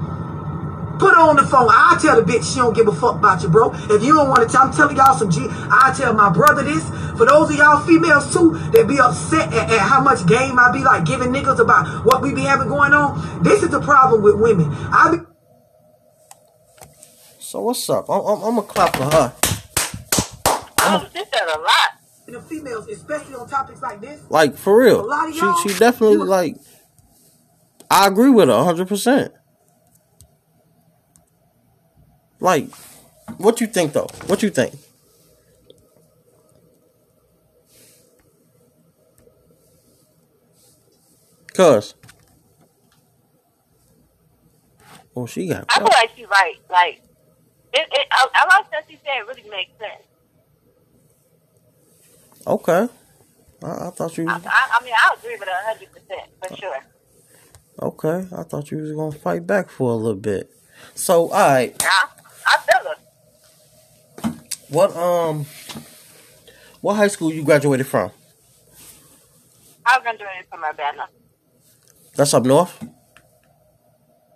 Put 1.01 1.15
her 1.15 1.21
on 1.21 1.35
the 1.35 1.41
phone. 1.41 1.65
I 1.67 1.97
tell 1.99 2.21
the 2.21 2.21
bitch 2.21 2.45
she 2.53 2.59
don't 2.59 2.75
give 2.75 2.87
a 2.87 2.91
fuck 2.91 3.15
about 3.15 3.41
you, 3.41 3.49
bro. 3.49 3.73
If 3.89 4.03
you 4.03 4.13
don't 4.13 4.29
want 4.29 4.45
to 4.45 4.47
tell, 4.47 4.67
I'm 4.67 4.71
telling 4.71 4.95
y'all 4.95 5.17
some 5.17 5.31
G. 5.31 5.47
I 5.49 5.91
tell 5.97 6.13
my 6.13 6.31
brother 6.31 6.61
this. 6.61 6.87
For 7.17 7.25
those 7.25 7.49
of 7.49 7.55
y'all 7.55 7.81
females 7.81 8.31
too, 8.31 8.53
that 8.69 8.85
be 8.87 8.99
upset 8.99 9.51
at, 9.51 9.71
at 9.71 9.79
how 9.79 10.03
much 10.03 10.27
game 10.27 10.59
I 10.59 10.71
be 10.71 10.83
like 10.83 11.03
giving 11.03 11.29
niggas 11.29 11.57
about 11.57 12.05
what 12.05 12.21
we 12.21 12.35
be 12.35 12.41
having 12.41 12.67
going 12.67 12.93
on. 12.93 13.41
This 13.41 13.63
is 13.63 13.69
the 13.69 13.81
problem 13.81 14.21
with 14.21 14.35
women. 14.39 14.69
I 14.69 15.17
be. 15.17 15.25
So 17.39 17.61
what's 17.63 17.89
up? 17.89 18.07
I'm, 18.07 18.21
I'm, 18.21 18.43
I'm 18.43 18.57
a 18.59 18.61
clap 18.61 18.95
for 18.95 19.05
her. 19.05 19.33
I'm 20.77 21.01
a, 21.01 21.09
she 21.11 21.17
a 21.17 21.57
lot. 21.57 21.91
And 22.27 22.35
the 22.35 22.41
females, 22.41 22.87
especially 22.89 23.33
on 23.33 23.49
topics 23.49 23.81
like 23.81 24.01
this. 24.01 24.21
Like 24.29 24.55
for 24.55 24.77
real. 24.77 25.09
she 25.33 25.67
she 25.67 25.79
definitely 25.79 26.17
like. 26.17 26.57
I 27.89 28.05
agree 28.05 28.29
with 28.29 28.49
her 28.49 28.53
100%. 28.53 29.31
Like, 32.41 32.73
what 33.37 33.61
you 33.61 33.67
think 33.67 33.93
though? 33.93 34.07
What 34.25 34.41
you 34.43 34.49
think? 34.49 34.73
Cause. 41.53 41.93
Oh, 45.15 45.27
she 45.27 45.47
got. 45.47 45.65
I 45.69 45.79
feel 45.79 45.83
like 45.83 46.09
she's 46.15 46.27
right. 46.27 46.55
Like, 46.69 47.01
it, 47.73 47.87
it, 47.91 48.07
a, 48.11 48.27
a 48.27 48.43
lot 48.47 48.61
of 48.61 48.67
stuff 48.67 48.83
she 48.89 48.97
said 49.05 49.21
really 49.27 49.47
makes 49.49 49.71
sense. 49.77 50.03
Okay. 52.47 52.87
I, 53.63 53.87
I 53.87 53.89
thought 53.91 54.17
you. 54.17 54.27
I, 54.27 54.33
I, 54.33 54.79
I 54.79 54.83
mean, 54.83 54.93
I 54.93 55.15
agree 55.19 55.37
with 55.37 55.47
her 55.47 55.73
100% 55.75 56.47
for 56.47 56.53
uh, 56.53 56.55
sure. 56.55 56.77
Okay, 57.81 58.27
I 58.35 58.43
thought 58.43 58.71
you 58.71 58.77
was 58.77 58.91
gonna 58.93 59.11
fight 59.11 59.45
back 59.45 59.69
for 59.69 59.91
a 59.91 59.95
little 59.95 60.15
bit. 60.15 60.49
So, 60.95 61.29
all 61.29 61.53
right. 61.53 61.75
I, 61.83 62.07
I 62.51 62.57
feel 62.67 62.83
her. 62.89 62.95
What 64.69 64.95
um, 64.95 65.45
what 66.81 66.95
high 66.95 67.07
school 67.07 67.31
you 67.33 67.43
graduated 67.43 67.87
from? 67.87 68.11
I 69.85 69.97
was 69.97 70.03
going 70.03 70.17
to 70.17 70.23
do 70.23 70.29
it 70.39 70.47
from 70.49 70.63
Urbana. 70.63 71.07
That's 72.15 72.33
up 72.33 72.45
north. 72.45 72.83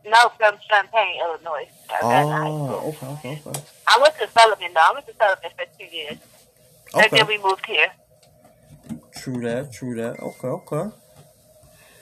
No, 0.06 0.18
from 0.38 0.58
Champaign, 0.70 1.20
Illinois. 1.22 1.68
Urbana 1.92 2.48
Oh, 2.50 2.90
okay, 2.90 3.08
okay, 3.08 3.42
okay. 3.46 3.62
I 3.88 3.98
went 4.02 4.16
to 4.20 4.30
Sullivan, 4.30 4.72
though. 4.74 4.82
I 4.82 4.92
went 4.94 5.08
to 5.08 5.14
Sullivan 5.20 5.52
for 5.58 5.66
two 5.80 5.96
years. 5.96 6.18
And 6.96 7.12
then 7.12 7.28
we 7.28 7.38
moved 7.40 7.66
here. 7.66 7.92
True 9.18 9.42
that. 9.42 9.74
True 9.74 9.96
that. 9.96 10.20
Okay, 10.20 10.48
okay. 10.48 10.96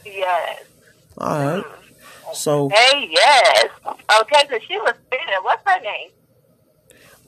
Yes. 0.05 0.63
All 1.17 1.39
right. 1.39 1.65
So, 2.33 2.69
Hey, 2.69 3.09
yes. 3.11 3.69
Okay, 3.85 4.43
so 4.49 4.59
she 4.67 4.77
was 4.77 4.93
spinning. 5.07 5.35
What's 5.43 5.63
her 5.65 5.79
name? 5.81 6.09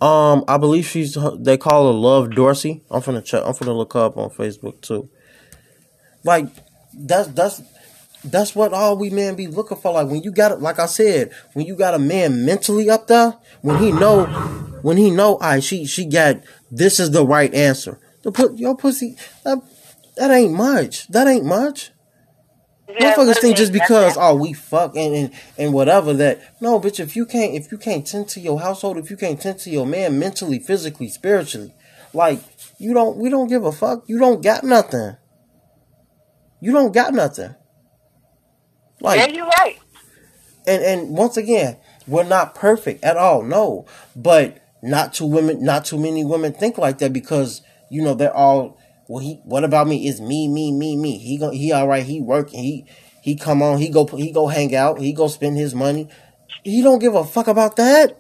um, 0.02 0.44
I 0.48 0.58
believe 0.58 0.86
she's. 0.86 1.18
They 1.40 1.58
call 1.58 1.88
her 1.88 1.94
Love 1.98 2.32
Dorsey. 2.36 2.84
I'm 2.92 3.02
finna 3.02 3.24
check. 3.24 3.44
I'm 3.46 3.54
finna 3.54 3.76
look 3.76 3.96
up 3.96 4.18
on 4.18 4.30
Facebook 4.30 4.82
too. 4.82 5.10
Like, 6.24 6.48
that's 6.94 7.28
that's 7.30 7.62
that's 8.24 8.56
what 8.56 8.74
all 8.74 8.98
we 8.98 9.10
men 9.10 9.36
be 9.36 9.48
looking 9.48 9.78
for. 9.78 9.94
Like 9.94 10.08
when 10.08 10.24
you 10.24 10.32
got 10.32 10.52
it, 10.52 10.60
like 10.60 10.80
I 10.80 10.86
said, 10.88 11.32
when 11.54 11.66
you 11.66 11.76
got 11.76 11.94
a 11.94 12.00
man 12.00 12.46
mentally 12.46 12.90
up 12.90 13.08
there, 13.08 13.38
when 13.62 13.78
he 13.78 13.92
know, 13.92 14.26
when 14.82 14.98
he 14.98 15.12
know, 15.12 15.38
I 15.40 15.60
she 15.60 15.86
she 15.86 16.06
got 16.06 16.38
this 16.72 17.00
is 17.00 17.12
the 17.12 17.26
right 17.26 17.54
answer. 17.54 18.00
To 18.24 18.32
put 18.32 18.58
your 18.58 18.76
pussy, 18.76 19.18
that, 19.44 19.62
that 20.18 20.32
ain't 20.32 20.54
much. 20.54 21.08
That 21.10 21.28
ain't 21.28 21.46
much. 21.46 21.92
Yeah, 22.88 23.16
Motherfuckers 23.16 23.42
think 23.42 23.58
just 23.58 23.74
because 23.74 24.16
oh 24.16 24.36
we 24.36 24.54
fuck 24.54 24.96
and, 24.96 25.16
and 25.16 25.34
and 25.58 25.74
whatever 25.74 26.14
that 26.14 26.62
no 26.62 26.80
bitch 26.80 27.00
if 27.00 27.16
you 27.16 27.26
can't 27.26 27.56
if 27.56 27.72
you 27.72 27.80
can't 27.80 28.06
tend 28.06 28.30
to 28.30 28.40
your 28.40 28.60
household 28.60 28.98
if 28.98 29.10
you 29.10 29.18
can't 29.18 29.42
tend 29.42 29.58
to 29.60 29.72
your 29.72 29.88
man 29.88 30.20
mentally 30.20 30.60
physically 30.60 31.08
spiritually 31.10 31.74
like 32.16 32.40
you 32.78 32.94
don't 32.94 33.18
we 33.18 33.30
don't 33.30 33.48
give 33.48 33.66
a 33.66 33.72
fuck. 33.72 34.04
You 34.08 34.18
don't 34.20 34.42
got 34.42 34.64
nothing. 34.64 35.18
You 36.62 36.72
don't 36.72 36.94
got 36.94 37.14
nothing. 37.14 37.54
Like 39.02 39.20
yeah, 39.20 39.28
you're 39.28 39.46
right. 39.46 39.78
and 40.66 40.82
and 40.82 41.10
once 41.10 41.38
again 41.38 41.78
we're 42.08 42.24
not 42.24 42.56
perfect 42.56 43.04
at 43.04 43.18
all 43.18 43.44
no. 43.44 43.86
But 44.16 44.62
not 44.82 45.14
too 45.14 45.26
women 45.26 45.64
not 45.64 45.86
too 45.86 46.00
many 46.00 46.24
women 46.24 46.54
think 46.54 46.78
like 46.78 47.00
that 47.00 47.12
because 47.14 47.62
you 47.90 48.02
know 48.02 48.14
they're 48.14 48.36
all 48.36 48.80
well 49.08 49.20
he 49.20 49.42
what 49.44 49.64
about 49.64 49.88
me? 49.88 50.08
It's 50.08 50.20
me 50.20 50.48
me 50.48 50.72
me 50.72 50.96
me. 50.96 51.18
He 51.18 51.38
go 51.38 51.52
he 51.52 51.72
all 51.72 51.88
right. 51.88 52.04
He 52.06 52.22
work 52.22 52.50
he 52.50 52.86
he 53.22 53.36
come 53.36 53.62
on. 53.62 53.78
He 53.80 53.90
go 53.90 54.06
he 54.06 54.32
go 54.32 54.48
hang 54.48 54.76
out. 54.76 55.00
He 55.00 55.14
go 55.14 55.28
spend 55.28 55.58
his 55.58 55.76
money. 55.76 56.10
He 56.64 56.82
don't 56.82 57.00
give 57.00 57.16
a 57.16 57.24
fuck 57.24 57.48
about 57.48 57.76
that. 57.76 58.20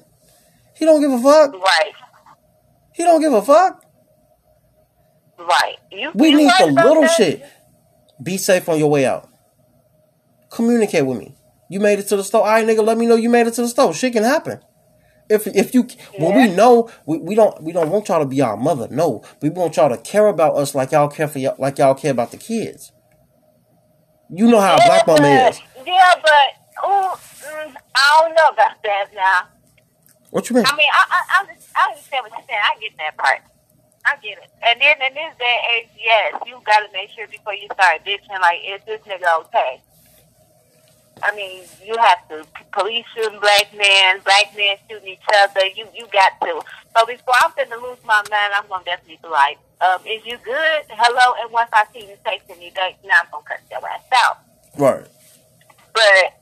He 0.75 0.85
don't 0.85 1.01
give 1.01 1.11
a 1.11 1.21
fuck. 1.21 1.53
Right. 1.53 1.91
he 2.93 3.03
don't 3.03 3.21
give 3.21 3.33
a 3.33 3.41
fuck. 3.41 3.83
Right. 5.39 5.77
You, 5.91 6.11
we 6.13 6.29
you 6.29 6.37
need 6.37 6.47
right 6.47 6.75
the 6.75 6.83
little 6.83 7.03
that? 7.03 7.15
shit. 7.15 7.43
Be 8.21 8.37
safe 8.37 8.67
on 8.69 8.79
your 8.79 8.89
way 8.89 9.05
out. 9.05 9.29
Communicate 10.49 11.05
with 11.05 11.17
me. 11.17 11.35
You 11.69 11.79
made 11.79 11.99
it 11.99 12.07
to 12.09 12.17
the 12.17 12.23
store. 12.23 12.41
All 12.41 12.47
right 12.47 12.65
nigga 12.65 12.85
let 12.85 12.97
me 12.97 13.05
know 13.05 13.15
you 13.15 13.29
made 13.29 13.47
it 13.47 13.53
to 13.55 13.61
the 13.61 13.67
store. 13.67 13.93
Shit 13.93 14.13
can 14.13 14.23
happen 14.23 14.59
if 15.29 15.47
if 15.47 15.73
you 15.73 15.87
when 16.17 16.35
we 16.35 16.55
know 16.55 16.89
we, 17.05 17.17
we 17.17 17.35
don't 17.35 17.61
we 17.63 17.71
don't 17.71 17.89
want 17.89 18.07
y'all 18.07 18.19
to 18.19 18.25
be 18.25 18.41
our 18.41 18.57
mother 18.57 18.87
no 18.89 19.23
we 19.41 19.49
want 19.49 19.75
y'all 19.75 19.89
to 19.89 19.97
care 19.97 20.27
about 20.27 20.55
us 20.55 20.75
like 20.75 20.91
y'all 20.91 21.07
care 21.07 21.27
for 21.27 21.39
y'all 21.39 21.55
like 21.57 21.77
y'all 21.77 21.95
care 21.95 22.11
about 22.11 22.31
the 22.31 22.37
kids 22.37 22.91
you 24.29 24.47
know 24.47 24.59
how 24.59 24.75
a 24.75 24.81
black 24.85 25.05
mama 25.05 25.27
is 25.27 25.61
Yeah, 25.85 26.13
but 26.21 26.49
ooh, 26.81 27.13
mm, 27.13 27.75
I 27.93 28.05
don't 28.19 28.33
know 28.33 28.49
about 28.53 28.81
that 28.83 29.07
now. 29.13 29.47
what 30.31 30.49
you 30.49 30.55
mean 30.55 30.65
I 30.65 30.75
mean, 30.75 30.89
I, 30.89 31.03
I, 31.05 31.19
I, 31.29 31.37
I 31.45 31.89
understand 31.89 32.23
what 32.25 32.31
you're 32.33 32.47
saying. 32.47 32.59
I 32.63 32.73
get 32.81 32.97
that 32.97 33.17
part. 33.17 33.41
I 34.05 34.17
get 34.21 34.37
it. 34.37 34.49
And 34.61 34.81
then 34.81 34.97
in 35.01 35.13
this 35.13 35.33
day 35.37 35.55
and 35.57 35.65
age, 35.77 35.89
yes, 35.97 36.41
you 36.45 36.57
got 36.65 36.85
to 36.85 36.89
make 36.93 37.09
sure 37.13 37.27
before 37.27 37.53
you 37.53 37.67
start 37.73 38.05
bitching, 38.05 38.41
like, 38.41 38.61
is 38.65 38.81
this 38.85 39.01
nigga 39.05 39.29
okay? 39.45 39.81
I 41.23 41.35
mean, 41.35 41.63
you 41.83 41.95
have 41.97 42.27
to 42.29 42.45
police 42.71 43.05
shooting 43.15 43.39
black 43.39 43.71
men, 43.75 44.19
black 44.23 44.51
men 44.55 44.75
shooting 44.89 45.09
each 45.13 45.27
other. 45.43 45.65
You 45.75 45.87
you 45.95 46.07
got 46.11 46.39
to. 46.41 46.61
So 46.95 47.05
before 47.05 47.33
I'm 47.41 47.51
finna 47.51 47.81
lose 47.81 47.97
my 48.05 48.21
mind, 48.29 48.53
I'm 48.53 48.67
gonna 48.67 48.83
definitely 48.83 49.19
be 49.21 49.29
like, 49.29 49.57
um, 49.81 50.01
is 50.05 50.25
you 50.25 50.37
good? 50.43 50.81
Hello. 50.89 51.35
And 51.41 51.51
once 51.51 51.69
I 51.73 51.85
see 51.93 52.07
you 52.07 52.15
texting 52.25 52.59
me, 52.59 52.71
that 52.75 52.93
now 53.03 53.23
I'm 53.23 53.27
gonna 53.31 53.43
cut 53.47 53.59
your 53.71 53.87
ass 53.87 54.01
out. 54.13 54.37
right 54.77 55.07
But 55.93 56.35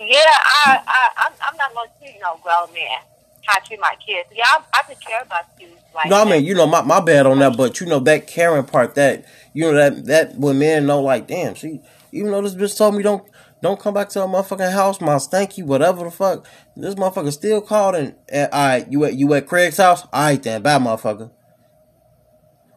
yeah, 0.00 0.32
I 0.66 0.80
I 0.86 1.10
I'm, 1.26 1.32
I'm 1.48 1.56
not 1.56 1.74
gonna 1.74 1.90
treat 2.00 2.18
no 2.20 2.38
grown 2.42 2.72
man 2.74 3.00
how 3.46 3.58
I 3.58 3.64
treat 3.64 3.80
my 3.80 3.94
kids. 4.04 4.28
Yeah, 4.34 4.44
I, 4.44 4.62
I 4.74 4.82
could 4.88 5.00
care 5.00 5.22
about 5.22 5.44
you. 5.60 5.68
Like 5.94 6.10
no 6.10 6.16
i 6.20 6.24
mean 6.30 6.44
you 6.44 6.54
know 6.54 6.66
my, 6.66 6.82
my 6.82 7.00
bad 7.00 7.24
on 7.24 7.38
that 7.38 7.56
but 7.56 7.80
you 7.80 7.86
know 7.86 7.98
that 8.00 8.26
caring 8.26 8.64
part 8.64 8.94
that 8.96 9.24
you 9.54 9.62
know 9.64 9.72
that 9.72 10.04
that 10.04 10.34
when 10.34 10.58
men 10.58 10.84
know 10.84 11.00
like 11.00 11.26
damn 11.26 11.54
she 11.54 11.80
even 12.12 12.30
though 12.30 12.42
this 12.42 12.54
bitch 12.54 12.76
told 12.76 12.94
me 12.94 13.02
don't 13.02 13.26
don't 13.66 13.80
come 13.80 13.94
back 13.94 14.08
to 14.08 14.20
her 14.20 14.26
motherfucking 14.26 14.72
house 14.72 15.00
my 15.00 15.16
stanky 15.16 15.64
whatever 15.64 16.04
the 16.04 16.10
fuck 16.10 16.46
this 16.76 16.94
motherfucker 16.94 17.32
still 17.32 17.60
called 17.60 17.94
and, 17.94 18.14
and 18.28 18.50
all 18.52 18.66
right 18.66 18.90
you 18.90 19.04
at 19.04 19.14
you 19.14 19.32
at 19.34 19.46
craig's 19.46 19.76
house 19.76 20.02
all 20.12 20.22
right 20.24 20.42
then 20.42 20.62
bye 20.62 20.78
motherfucker 20.78 21.30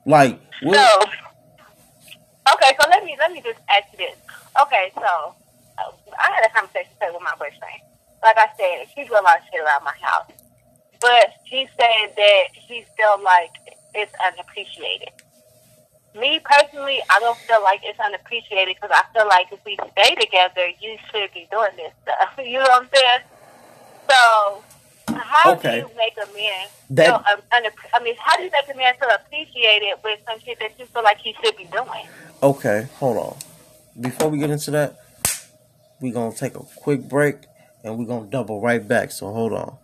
like 0.06 0.39
what, 0.63 0.75
So 0.75 1.10
okay, 2.54 2.75
so 2.82 2.89
let 2.89 3.04
me 3.04 3.15
let 3.19 3.32
me 3.32 3.41
just 3.41 3.60
ask 3.69 3.86
you 3.93 3.99
this. 3.99 4.17
Okay, 4.62 4.91
so 4.95 5.36
uh, 5.78 5.91
I 6.17 6.32
had 6.34 6.45
a 6.45 6.49
conversation 6.49 6.91
with 7.13 7.21
my 7.21 7.34
boyfriend. 7.38 7.82
Like 8.23 8.38
I 8.38 8.47
said, 8.58 8.88
he 8.95 9.02
a 9.08 9.13
lot 9.13 9.38
of 9.38 9.43
shit 9.45 9.62
around 9.62 9.84
my 9.86 9.93
house, 10.02 10.32
but 10.99 11.32
he 11.45 11.67
said 11.78 12.15
that 12.15 12.43
he 12.52 12.86
felt 12.97 13.21
like 13.21 13.52
it's 13.93 14.13
unappreciated. 14.25 15.10
Me 16.15 16.39
personally, 16.43 16.99
I 17.09 17.19
don't 17.19 17.37
feel 17.39 17.61
like 17.63 17.81
it's 17.83 17.99
unappreciated 17.99 18.75
because 18.75 18.91
I 18.93 19.03
feel 19.13 19.27
like 19.27 19.47
if 19.51 19.59
we 19.65 19.77
stay 19.93 20.15
together, 20.15 20.67
you 20.81 20.97
should 21.11 21.31
be 21.33 21.47
doing 21.51 21.71
this 21.75 21.93
stuff. 22.03 22.33
You 22.45 22.57
know 22.57 22.63
what 22.63 22.83
I'm 22.83 22.89
saying? 22.93 23.19
So, 24.09 24.63
how 25.19 25.53
Okay. 25.53 25.81
do 25.81 25.87
you 25.87 25.91
make 25.97 26.13
a 26.17 26.33
man 26.33 26.67
That- 26.91 27.05
feel? 27.05 27.15
Um, 27.15 27.41
unapp- 27.53 27.93
I 27.93 27.99
mean, 28.03 28.15
how 28.19 28.37
do 28.37 28.43
you 28.43 28.51
make 28.51 28.73
a 28.73 28.77
man 28.77 28.93
feel 28.99 29.09
appreciated 29.13 29.93
with 30.03 30.19
some 30.27 30.39
shit 30.39 30.59
that 30.59 30.71
you 30.79 30.85
feel 30.87 31.03
like 31.03 31.17
he 31.19 31.35
should 31.43 31.55
be 31.57 31.65
doing? 31.65 32.07
Okay, 32.41 32.87
hold 32.99 33.17
on. 33.17 33.37
Before 33.99 34.29
we 34.29 34.39
get 34.39 34.49
into 34.49 34.71
that, 34.71 34.95
we're 35.99 36.13
gonna 36.13 36.33
take 36.33 36.55
a 36.55 36.63
quick 36.77 37.01
break 37.07 37.35
and 37.83 37.97
we're 37.99 38.05
gonna 38.05 38.27
double 38.27 38.61
right 38.61 38.85
back. 38.87 39.11
So 39.11 39.31
hold 39.31 39.53
on. 39.53 39.77